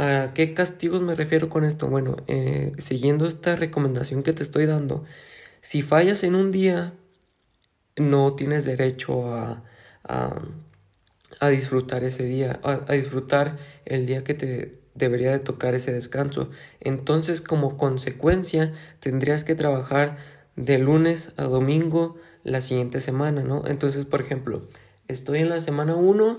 ¿A 0.00 0.32
qué 0.32 0.54
castigos 0.54 1.02
me 1.02 1.16
refiero 1.16 1.48
con 1.48 1.64
esto? 1.64 1.88
Bueno, 1.88 2.18
eh, 2.28 2.70
siguiendo 2.78 3.26
esta 3.26 3.56
recomendación 3.56 4.22
que 4.22 4.32
te 4.32 4.44
estoy 4.44 4.64
dando, 4.64 5.02
si 5.60 5.82
fallas 5.82 6.22
en 6.22 6.36
un 6.36 6.52
día, 6.52 6.92
no 7.96 8.34
tienes 8.34 8.64
derecho 8.64 9.26
a, 9.34 9.64
a, 10.04 11.48
disfrutar 11.48 12.04
ese 12.04 12.22
día, 12.22 12.60
a, 12.62 12.84
a, 12.86 12.92
disfrutar 12.92 13.58
el 13.86 14.06
día 14.06 14.22
que 14.22 14.34
te 14.34 14.70
debería 14.94 15.32
de 15.32 15.40
tocar 15.40 15.74
ese 15.74 15.92
descanso. 15.92 16.48
Entonces, 16.78 17.40
como 17.40 17.76
consecuencia, 17.76 18.72
tendrías 19.00 19.42
que 19.42 19.56
trabajar 19.56 20.16
de 20.54 20.78
lunes 20.78 21.30
a 21.36 21.46
domingo 21.46 22.14
la 22.44 22.60
siguiente 22.60 23.00
semana, 23.00 23.42
¿no? 23.42 23.66
Entonces, 23.66 24.04
por 24.04 24.20
ejemplo, 24.20 24.62
estoy 25.08 25.40
en 25.40 25.48
la 25.48 25.60
semana 25.60 25.96
1 25.96 26.38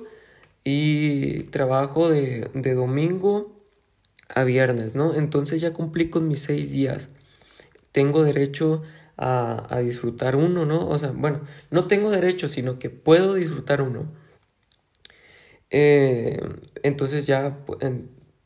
y 0.63 1.43
trabajo 1.43 2.09
de, 2.09 2.49
de 2.53 2.73
domingo 2.73 3.55
a 4.29 4.43
viernes, 4.43 4.95
¿no? 4.95 5.15
Entonces 5.15 5.61
ya 5.61 5.73
cumplí 5.73 6.09
con 6.09 6.27
mis 6.27 6.41
seis 6.41 6.71
días. 6.71 7.09
Tengo 7.91 8.23
derecho 8.23 8.83
a, 9.17 9.65
a, 9.73 9.79
disfrutar 9.79 10.35
uno, 10.35 10.65
¿no? 10.65 10.87
O 10.87 10.99
sea, 10.99 11.11
bueno, 11.11 11.41
no 11.71 11.87
tengo 11.87 12.11
derecho, 12.11 12.47
sino 12.47 12.79
que 12.79 12.89
puedo 12.89 13.33
disfrutar 13.33 13.81
uno. 13.81 14.07
Eh, 15.71 16.39
entonces 16.83 17.27
ya, 17.27 17.57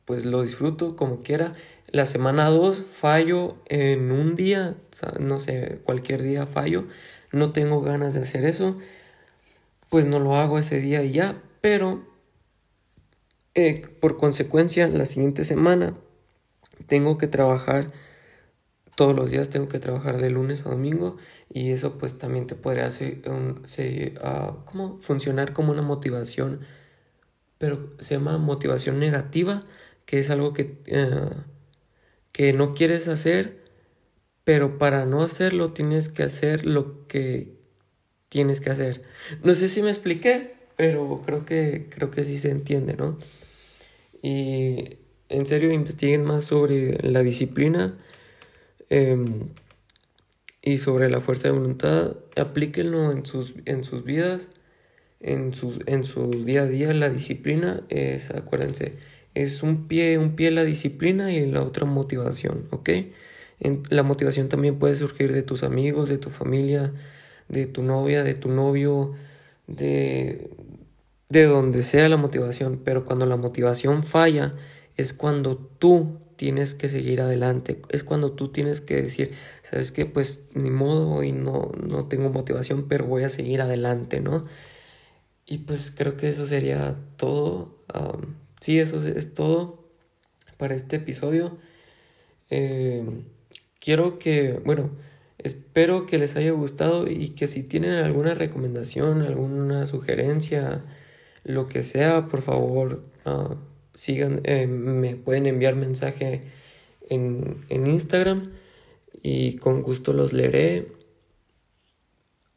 pues 0.05 0.25
lo 0.25 0.41
disfruto 0.41 0.95
como 0.95 1.21
quiera. 1.21 1.53
La 1.91 2.05
semana 2.05 2.49
2 2.49 2.83
fallo 2.83 3.57
en 3.67 4.11
un 4.11 4.35
día, 4.35 4.75
no 5.19 5.39
sé, 5.39 5.79
cualquier 5.83 6.23
día 6.23 6.47
fallo. 6.47 6.85
No 7.31 7.51
tengo 7.51 7.81
ganas 7.81 8.13
de 8.13 8.21
hacer 8.21 8.45
eso. 8.45 8.75
Pues 9.89 10.05
no 10.05 10.19
lo 10.19 10.35
hago 10.35 10.57
ese 10.57 10.79
día 10.79 11.03
y 11.03 11.11
ya 11.11 11.41
pero 11.63 12.05
eh, 13.55 13.87
por 14.01 14.17
consecuencia 14.17 14.89
la 14.89 15.05
siguiente 15.05 15.45
semana 15.45 15.95
tengo 16.87 17.17
que 17.17 17.27
trabajar 17.27 17.87
todos 18.95 19.15
los 19.15 19.31
días 19.31 19.49
tengo 19.49 19.69
que 19.69 19.79
trabajar 19.79 20.17
de 20.17 20.29
lunes 20.29 20.65
a 20.65 20.71
domingo 20.71 21.15
y 21.49 21.71
eso 21.71 21.97
pues 21.97 22.17
también 22.17 22.47
te 22.47 22.55
podría 22.55 22.87
hacer 22.87 23.21
uh, 23.29 24.65
como 24.65 24.99
funcionar 24.99 25.53
como 25.53 25.71
una 25.71 25.81
motivación 25.81 26.59
pero 27.59 27.91
se 27.99 28.15
llama 28.15 28.37
motivación 28.37 28.99
negativa 28.99 29.63
que 30.05 30.19
es 30.19 30.29
algo 30.29 30.51
que, 30.51 30.83
uh, 30.91 31.33
que 32.33 32.51
no 32.51 32.73
quieres 32.73 33.07
hacer 33.07 33.63
pero 34.43 34.77
para 34.77 35.05
no 35.05 35.23
hacerlo 35.23 35.71
tienes 35.71 36.09
que 36.09 36.23
hacer 36.23 36.65
lo 36.65 37.07
que 37.07 37.55
tienes 38.27 38.59
que 38.59 38.71
hacer. 38.71 39.03
No 39.43 39.53
sé 39.53 39.69
si 39.69 39.81
me 39.81 39.91
expliqué 39.91 40.62
pero 40.75 41.21
creo 41.25 41.45
que, 41.45 41.87
creo 41.89 42.11
que 42.11 42.23
sí 42.23 42.37
se 42.37 42.49
entiende, 42.49 42.95
¿no? 42.95 43.17
Y 44.21 44.97
en 45.29 45.45
serio 45.45 45.71
investiguen 45.71 46.23
más 46.23 46.45
sobre 46.45 46.97
la 47.01 47.23
disciplina. 47.23 47.97
Em, 48.89 49.49
y 50.63 50.77
sobre 50.77 51.09
la 51.09 51.19
fuerza 51.19 51.49
de 51.49 51.55
voluntad, 51.55 52.15
aplíquenlo 52.37 53.11
en 53.11 53.25
sus, 53.25 53.55
en 53.65 53.83
sus 53.83 54.05
vidas, 54.05 54.49
en, 55.19 55.53
sus, 55.53 55.81
en 55.87 56.05
su 56.05 56.29
día 56.29 56.61
a 56.61 56.65
día. 56.65 56.93
La 56.93 57.09
disciplina 57.09 57.83
es, 57.89 58.31
acuérdense, 58.31 58.93
es 59.33 59.61
un 59.61 59.87
pie, 59.87 60.17
un 60.17 60.35
pie 60.35 60.51
la 60.51 60.63
disciplina 60.63 61.33
y 61.33 61.45
la 61.45 61.61
otra 61.61 61.85
motivación, 61.85 62.67
¿ok? 62.71 62.89
la 63.89 64.03
motivación 64.03 64.49
también 64.49 64.77
puede 64.77 64.95
surgir 64.95 65.31
de 65.31 65.41
tus 65.41 65.63
amigos, 65.63 66.09
de 66.09 66.17
tu 66.17 66.29
familia, 66.29 66.91
de 67.47 67.65
tu 67.65 67.81
novia, 67.81 68.21
de 68.23 68.33
tu 68.33 68.49
novio, 68.49 69.13
de, 69.67 70.49
de 71.33 71.45
donde 71.45 71.81
sea 71.81 72.07
la 72.07 72.17
motivación, 72.17 72.79
pero 72.85 73.03
cuando 73.05 73.25
la 73.25 73.35
motivación 73.35 74.03
falla 74.03 74.51
es 74.95 75.13
cuando 75.13 75.57
tú 75.57 76.19
tienes 76.35 76.75
que 76.75 76.89
seguir 76.89 77.21
adelante, 77.21 77.81
es 77.89 78.03
cuando 78.03 78.33
tú 78.33 78.49
tienes 78.49 78.81
que 78.81 79.01
decir, 79.01 79.33
sabes 79.63 79.91
que 79.91 80.05
pues 80.05 80.43
ni 80.53 80.69
modo, 80.69 81.09
hoy 81.09 81.31
no, 81.31 81.71
no 81.81 82.05
tengo 82.05 82.29
motivación, 82.29 82.87
pero 82.87 83.05
voy 83.05 83.23
a 83.23 83.29
seguir 83.29 83.61
adelante, 83.61 84.19
¿no? 84.19 84.45
Y 85.47 85.59
pues 85.59 85.91
creo 85.91 86.17
que 86.17 86.29
eso 86.29 86.45
sería 86.45 86.95
todo. 87.17 87.75
sí, 88.61 88.79
eso 88.79 89.05
es, 89.05 89.33
todo 89.33 89.83
para 90.57 90.75
este 90.75 90.97
episodio. 90.97 91.57
Eh, 92.51 93.03
quiero 93.79 94.19
que, 94.19 94.61
bueno, 94.63 94.91
espero 95.39 96.05
que 96.05 96.19
les 96.19 96.35
haya 96.35 96.51
gustado 96.51 97.09
y 97.09 97.29
que 97.29 97.47
si 97.47 97.63
tienen 97.63 97.93
alguna 97.93 98.35
recomendación, 98.35 99.23
alguna 99.23 99.87
sugerencia, 99.87 100.83
lo 101.43 101.67
que 101.67 101.83
sea, 101.83 102.27
por 102.27 102.41
favor, 102.41 103.03
uh, 103.25 103.55
sigan, 103.93 104.41
eh, 104.43 104.67
me 104.67 105.15
pueden 105.15 105.45
enviar 105.45 105.75
mensaje 105.75 106.41
en, 107.09 107.65
en 107.69 107.87
Instagram 107.87 108.51
y 109.21 109.57
con 109.57 109.81
gusto 109.81 110.13
los 110.13 110.33
leeré. 110.33 110.87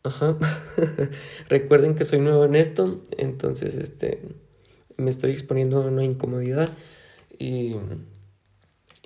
Ajá. 0.02 0.36
Recuerden 1.48 1.94
que 1.94 2.04
soy 2.04 2.20
nuevo 2.20 2.44
en 2.44 2.54
esto, 2.54 3.02
entonces 3.18 3.74
este 3.74 4.20
me 4.96 5.10
estoy 5.10 5.32
exponiendo 5.32 5.82
a 5.82 5.86
una 5.86 6.04
incomodidad 6.04 6.70
y, 7.38 7.76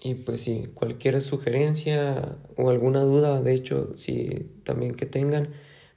y 0.02 0.14
pues 0.14 0.42
si 0.42 0.68
cualquier 0.74 1.20
sugerencia 1.20 2.36
o 2.56 2.70
alguna 2.70 3.00
duda, 3.00 3.42
de 3.42 3.54
hecho, 3.54 3.92
si 3.96 4.50
también 4.62 4.94
que 4.94 5.06
tengan, 5.06 5.48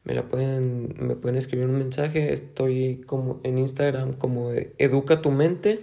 me 0.03 0.13
la 0.13 0.27
pueden 0.27 0.95
me 0.99 1.15
pueden 1.15 1.37
escribir 1.37 1.67
un 1.67 1.77
mensaje, 1.77 2.33
estoy 2.33 3.01
como 3.05 3.39
en 3.43 3.57
Instagram 3.57 4.13
como 4.13 4.51
educa 4.77 5.21
tu 5.21 5.31
mente 5.31 5.79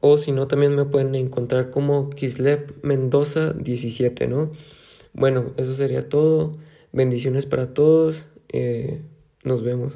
o 0.00 0.16
si 0.16 0.32
no, 0.32 0.48
también 0.48 0.74
me 0.74 0.86
pueden 0.86 1.14
encontrar 1.14 1.70
como 1.70 2.08
Kislev 2.08 2.74
Mendoza 2.82 3.52
17, 3.52 4.28
¿no? 4.28 4.50
Bueno, 5.12 5.52
eso 5.58 5.74
sería 5.74 6.08
todo. 6.08 6.52
Bendiciones 6.92 7.44
para 7.44 7.74
todos. 7.74 8.26
Eh, 8.48 9.02
nos 9.44 9.62
vemos. 9.62 9.92